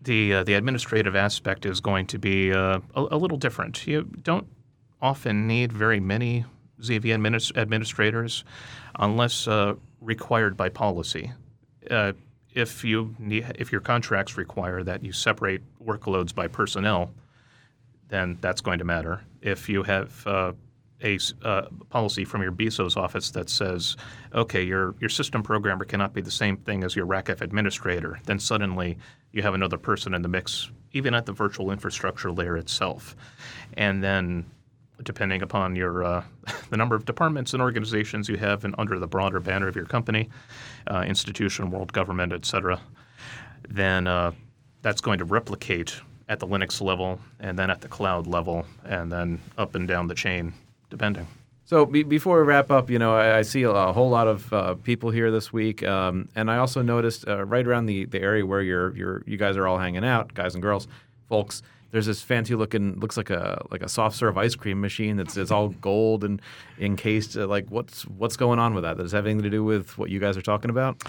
the 0.00 0.34
uh, 0.34 0.44
the 0.44 0.54
administrative 0.54 1.14
aspect 1.14 1.66
is 1.66 1.80
going 1.80 2.06
to 2.06 2.18
be 2.18 2.52
uh, 2.52 2.80
a, 2.94 3.00
a 3.10 3.16
little 3.16 3.36
different. 3.36 3.86
You 3.86 4.02
don't 4.02 4.46
often 5.00 5.46
need 5.46 5.72
very 5.72 6.00
many 6.00 6.44
ZV 6.80 7.04
adminis- 7.04 7.56
administrators 7.56 8.44
unless 8.98 9.46
uh, 9.46 9.74
required 10.00 10.56
by 10.56 10.68
policy. 10.68 11.32
Uh, 11.90 12.12
if 12.54 12.84
you 12.84 13.14
need, 13.18 13.46
if 13.58 13.70
your 13.70 13.80
contracts 13.80 14.36
require 14.36 14.82
that 14.82 15.04
you 15.04 15.12
separate 15.12 15.62
workloads 15.82 16.34
by 16.34 16.48
personnel, 16.48 17.12
then 18.08 18.38
that's 18.40 18.60
going 18.60 18.78
to 18.78 18.84
matter. 18.84 19.22
If 19.40 19.68
you 19.68 19.82
have 19.84 20.26
uh, 20.26 20.52
a 21.02 21.18
uh, 21.42 21.66
policy 21.88 22.24
from 22.24 22.42
your 22.42 22.52
BISO's 22.52 22.96
office 22.96 23.30
that 23.30 23.48
says, 23.48 23.96
okay, 24.34 24.62
your, 24.62 24.94
your 25.00 25.10
system 25.10 25.42
programmer 25.42 25.84
cannot 25.84 26.12
be 26.12 26.20
the 26.20 26.30
same 26.30 26.56
thing 26.56 26.84
as 26.84 26.94
your 26.94 27.06
RACF 27.06 27.40
administrator, 27.40 28.20
then 28.26 28.38
suddenly 28.38 28.98
you 29.32 29.42
have 29.42 29.54
another 29.54 29.78
person 29.78 30.14
in 30.14 30.22
the 30.22 30.28
mix, 30.28 30.70
even 30.92 31.14
at 31.14 31.26
the 31.26 31.32
virtual 31.32 31.70
infrastructure 31.70 32.30
layer 32.30 32.56
itself. 32.56 33.16
And 33.74 34.02
then, 34.02 34.44
depending 35.02 35.42
upon 35.42 35.76
your 35.76 36.04
uh, 36.04 36.24
the 36.70 36.76
number 36.76 36.94
of 36.94 37.04
departments 37.04 37.52
and 37.52 37.62
organizations 37.62 38.28
you 38.28 38.36
have 38.36 38.64
in, 38.64 38.74
under 38.76 38.98
the 38.98 39.06
broader 39.06 39.40
banner 39.40 39.68
of 39.68 39.76
your 39.76 39.86
company, 39.86 40.28
uh, 40.90 41.04
institution, 41.06 41.70
world 41.70 41.92
government, 41.92 42.32
et 42.32 42.44
cetera, 42.44 42.80
then 43.68 44.06
uh, 44.06 44.32
that's 44.82 45.00
going 45.00 45.18
to 45.18 45.24
replicate 45.24 46.00
at 46.28 46.38
the 46.38 46.46
Linux 46.46 46.80
level 46.80 47.18
and 47.40 47.58
then 47.58 47.70
at 47.70 47.80
the 47.80 47.88
cloud 47.88 48.26
level 48.26 48.64
and 48.84 49.10
then 49.10 49.40
up 49.58 49.74
and 49.74 49.88
down 49.88 50.06
the 50.06 50.14
chain, 50.14 50.54
depending. 50.90 51.26
So 51.64 51.86
be, 51.86 52.02
before 52.02 52.40
we 52.40 52.46
wrap 52.46 52.70
up, 52.72 52.90
you 52.90 52.98
know, 52.98 53.14
I, 53.14 53.38
I 53.38 53.42
see 53.42 53.62
a, 53.62 53.70
a 53.70 53.92
whole 53.92 54.10
lot 54.10 54.26
of 54.26 54.52
uh, 54.52 54.74
people 54.74 55.10
here 55.10 55.30
this 55.30 55.52
week, 55.52 55.84
um, 55.84 56.28
and 56.34 56.50
I 56.50 56.58
also 56.58 56.82
noticed 56.82 57.28
uh, 57.28 57.44
right 57.44 57.64
around 57.64 57.86
the, 57.86 58.06
the 58.06 58.20
area 58.20 58.44
where 58.44 58.60
you're, 58.60 58.96
you're 58.96 59.22
you 59.24 59.36
guys 59.36 59.56
are 59.56 59.68
all 59.68 59.78
hanging 59.78 60.04
out, 60.04 60.34
guys 60.34 60.54
and 60.54 60.62
girls, 60.62 60.88
folks. 61.28 61.62
There's 61.92 62.06
this 62.06 62.22
fancy 62.22 62.54
looking, 62.56 62.98
looks 62.98 63.16
like 63.16 63.30
a 63.30 63.64
like 63.70 63.82
a 63.82 63.88
soft 63.88 64.16
serve 64.16 64.36
ice 64.36 64.54
cream 64.54 64.80
machine 64.80 65.16
that's 65.16 65.36
it's 65.36 65.50
all 65.50 65.68
gold 65.68 66.24
and 66.24 66.42
encased. 66.78 67.36
Uh, 67.36 67.46
like 67.46 67.68
what's 67.68 68.02
what's 68.06 68.36
going 68.36 68.58
on 68.58 68.74
with 68.74 68.82
that? 68.84 68.96
Does 68.96 69.12
it 69.12 69.16
have 69.16 69.26
anything 69.26 69.42
to 69.42 69.50
do 69.50 69.62
with 69.62 69.96
what 69.96 70.10
you 70.10 70.18
guys 70.18 70.36
are 70.36 70.42
talking 70.42 70.70
about? 70.70 71.02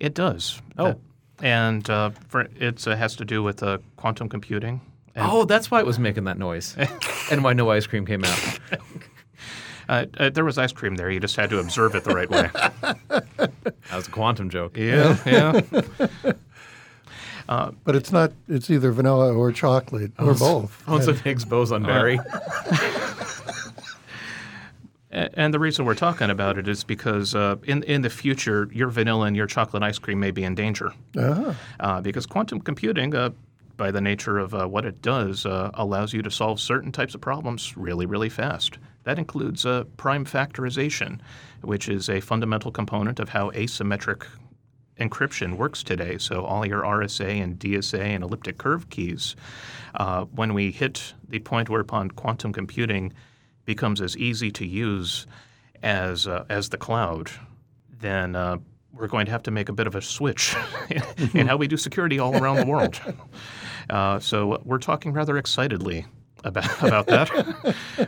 It 0.00 0.14
does. 0.14 0.62
Oh. 0.76 0.86
Uh, 0.86 0.94
and 1.40 1.88
uh, 1.88 2.10
for, 2.28 2.48
it 2.58 2.84
has 2.84 3.16
to 3.16 3.24
do 3.24 3.42
with 3.42 3.62
uh, 3.62 3.78
quantum 3.96 4.28
computing. 4.28 4.80
And, 5.18 5.30
Oh, 5.30 5.44
that's 5.44 5.70
why 5.70 5.80
it 5.80 5.86
was 5.86 5.98
making 5.98 6.24
that 6.24 6.38
noise, 6.38 6.76
and 7.30 7.42
why 7.42 7.52
no 7.52 7.70
ice 7.70 7.86
cream 7.86 8.06
came 8.06 8.24
out. 8.24 8.58
uh, 9.88 10.06
uh, 10.18 10.30
there 10.30 10.44
was 10.44 10.58
ice 10.58 10.72
cream 10.72 10.94
there. 10.96 11.10
You 11.10 11.18
just 11.20 11.36
had 11.36 11.50
to 11.50 11.58
observe 11.58 11.94
it 11.96 12.04
the 12.04 12.14
right 12.14 12.30
way. 12.30 12.48
That 12.52 13.52
was 13.92 14.06
a 14.08 14.10
quantum 14.10 14.48
joke. 14.50 14.76
yeah, 14.76 15.16
yeah. 15.26 15.60
But 17.84 17.96
it's 17.96 18.12
not. 18.12 18.32
It's 18.48 18.68
either 18.70 18.92
vanilla 18.92 19.32
or 19.34 19.50
chocolate 19.52 20.12
or 20.18 20.34
both. 20.34 20.82
Also, 20.86 21.14
Higgs 21.14 21.44
boson 21.46 21.82
berry. 21.82 22.20
A- 25.10 25.30
And 25.40 25.54
the 25.54 25.58
reason 25.58 25.86
we're 25.86 25.94
talking 25.94 26.28
about 26.30 26.58
it 26.58 26.68
is 26.68 26.84
because 26.84 27.34
uh, 27.34 27.56
in 27.64 27.82
in 27.84 28.02
the 28.02 28.10
future, 28.10 28.68
your 28.72 28.88
vanilla 28.90 29.26
and 29.26 29.34
your 29.36 29.46
chocolate 29.46 29.82
ice 29.82 29.98
cream 29.98 30.20
may 30.20 30.30
be 30.30 30.44
in 30.44 30.54
danger. 30.54 30.92
Ah, 31.16 31.56
Uh, 31.80 32.00
because 32.02 32.26
quantum 32.26 32.60
computing, 32.60 33.14
uh, 33.14 33.30
by 33.78 33.90
the 33.90 34.00
nature 34.02 34.38
of 34.38 34.54
uh, 34.54 34.66
what 34.66 34.84
it 34.84 35.00
does, 35.00 35.46
uh, 35.46 35.70
allows 35.74 36.12
you 36.12 36.20
to 36.20 36.30
solve 36.30 36.60
certain 36.60 36.92
types 36.92 37.14
of 37.14 37.22
problems 37.22 37.76
really, 37.78 38.04
really 38.04 38.28
fast. 38.28 38.76
That 39.04 39.18
includes 39.18 39.64
uh, 39.64 39.84
prime 39.96 40.26
factorization, 40.26 41.20
which 41.62 41.88
is 41.88 42.10
a 42.10 42.20
fundamental 42.20 42.70
component 42.70 43.18
of 43.18 43.30
how 43.30 43.50
asymmetric 43.52 44.26
encryption 45.00 45.56
works 45.56 45.82
today. 45.82 46.18
So 46.18 46.44
all 46.44 46.66
your 46.66 46.82
RSA 46.82 47.42
and 47.42 47.58
DSA 47.58 48.00
and 48.00 48.24
elliptic 48.24 48.58
curve 48.58 48.90
keys, 48.90 49.36
uh, 49.94 50.24
when 50.24 50.52
we 50.52 50.70
hit 50.70 51.14
the 51.26 51.38
point 51.38 51.70
whereupon 51.70 52.10
quantum 52.10 52.52
computing 52.52 53.12
becomes 53.64 54.00
as 54.00 54.16
easy 54.16 54.50
to 54.50 54.66
use 54.66 55.26
as 55.82 56.26
uh, 56.26 56.44
as 56.48 56.68
the 56.70 56.76
cloud, 56.76 57.30
then 58.00 58.34
uh, 58.34 58.58
we're 58.98 59.06
going 59.08 59.26
to 59.26 59.32
have 59.32 59.42
to 59.44 59.50
make 59.50 59.68
a 59.68 59.72
bit 59.72 59.86
of 59.86 59.94
a 59.94 60.02
switch 60.02 60.54
in 61.34 61.46
how 61.46 61.56
we 61.56 61.68
do 61.68 61.76
security 61.76 62.18
all 62.18 62.36
around 62.36 62.56
the 62.56 62.66
world. 62.66 63.00
Uh, 63.90 64.18
so 64.20 64.60
we're 64.66 64.76
talking 64.76 65.14
rather 65.14 65.38
excitedly 65.38 66.04
about 66.44 66.82
about 66.86 67.06
that 67.06 67.30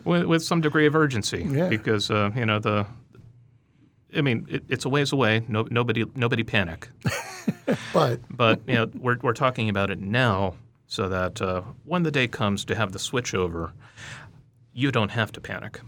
with, 0.04 0.24
with 0.26 0.42
some 0.42 0.60
degree 0.60 0.84
of 0.84 0.94
urgency 0.94 1.46
Yeah. 1.50 1.68
because 1.70 2.10
uh, 2.10 2.30
you 2.36 2.44
know 2.44 2.58
the. 2.58 2.84
I 4.14 4.20
mean, 4.20 4.46
it, 4.50 4.62
it's 4.68 4.84
a 4.84 4.90
ways 4.90 5.10
away. 5.12 5.42
No, 5.48 5.66
nobody, 5.70 6.04
nobody 6.14 6.42
panic. 6.42 6.90
but 7.94 8.20
But 8.28 8.60
you 8.66 8.74
know, 8.74 8.90
we're 8.94 9.16
we're 9.22 9.32
talking 9.32 9.70
about 9.70 9.90
it 9.90 10.00
now, 10.00 10.54
so 10.86 11.08
that 11.08 11.40
uh, 11.40 11.62
when 11.86 12.02
the 12.02 12.10
day 12.10 12.28
comes 12.28 12.66
to 12.66 12.74
have 12.74 12.92
the 12.92 12.98
switch 12.98 13.32
over, 13.34 13.72
you 14.74 14.92
don't 14.92 15.12
have 15.12 15.32
to 15.32 15.40
panic. 15.40 15.80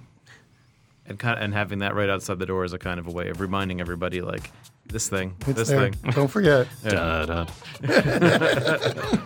and 1.04 1.18
kind 1.18 1.36
of, 1.36 1.44
and 1.44 1.52
having 1.52 1.80
that 1.80 1.94
right 1.94 2.08
outside 2.08 2.38
the 2.38 2.46
door 2.46 2.64
is 2.64 2.72
a 2.72 2.78
kind 2.78 2.98
of 2.98 3.06
a 3.06 3.10
way 3.10 3.28
of 3.28 3.40
reminding 3.42 3.78
everybody, 3.78 4.22
like 4.22 4.50
this 4.86 5.08
thing, 5.08 5.34
it's 5.46 5.54
this 5.58 5.68
there. 5.68 5.90
thing. 5.90 6.12
Don't 6.12 6.28
forget. 6.28 6.66
Da, 6.84 7.26
da. 7.26 7.46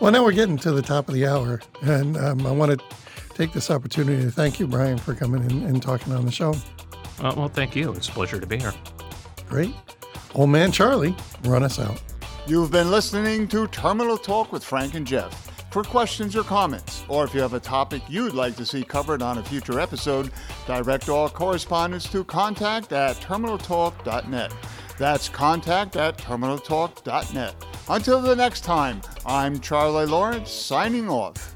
Well, 0.00 0.10
now 0.12 0.24
we're 0.24 0.32
getting 0.32 0.58
to 0.58 0.72
the 0.72 0.82
top 0.82 1.08
of 1.08 1.14
the 1.14 1.24
hour, 1.26 1.60
and 1.82 2.16
um, 2.16 2.46
I 2.46 2.50
want 2.50 2.78
to 2.78 2.84
take 3.34 3.52
this 3.52 3.70
opportunity 3.70 4.22
to 4.24 4.30
thank 4.30 4.58
you, 4.58 4.66
Brian, 4.66 4.98
for 4.98 5.14
coming 5.14 5.48
in 5.48 5.62
and 5.64 5.80
talking 5.80 6.12
on 6.12 6.26
the 6.26 6.32
show. 6.32 6.50
Uh, 7.20 7.32
well, 7.36 7.48
thank 7.48 7.74
you. 7.76 7.92
It's 7.92 8.08
a 8.08 8.12
pleasure 8.12 8.40
to 8.40 8.46
be 8.46 8.58
here. 8.58 8.74
Great. 9.48 9.72
Old 10.34 10.50
man 10.50 10.72
Charlie, 10.72 11.14
run 11.44 11.62
us 11.62 11.78
out. 11.78 12.02
You've 12.46 12.70
been 12.72 12.90
listening 12.90 13.46
to 13.48 13.66
Terminal 13.68 14.18
Talk 14.18 14.52
with 14.52 14.64
Frank 14.64 14.94
and 14.94 15.06
Jeff. 15.06 15.43
For 15.74 15.82
questions 15.82 16.36
or 16.36 16.44
comments, 16.44 17.04
or 17.08 17.24
if 17.24 17.34
you 17.34 17.40
have 17.40 17.54
a 17.54 17.58
topic 17.58 18.00
you'd 18.08 18.32
like 18.32 18.54
to 18.58 18.64
see 18.64 18.84
covered 18.84 19.22
on 19.22 19.38
a 19.38 19.42
future 19.42 19.80
episode, 19.80 20.30
direct 20.68 21.08
all 21.08 21.28
correspondence 21.28 22.08
to 22.12 22.22
contact 22.22 22.92
at 22.92 23.16
terminaltalk.net. 23.16 24.52
That's 24.98 25.28
contact 25.28 25.96
at 25.96 26.16
terminaltalk.net. 26.16 27.56
Until 27.88 28.22
the 28.22 28.36
next 28.36 28.60
time, 28.60 29.02
I'm 29.26 29.58
Charlie 29.58 30.06
Lawrence 30.06 30.52
signing 30.52 31.10
off. 31.10 31.53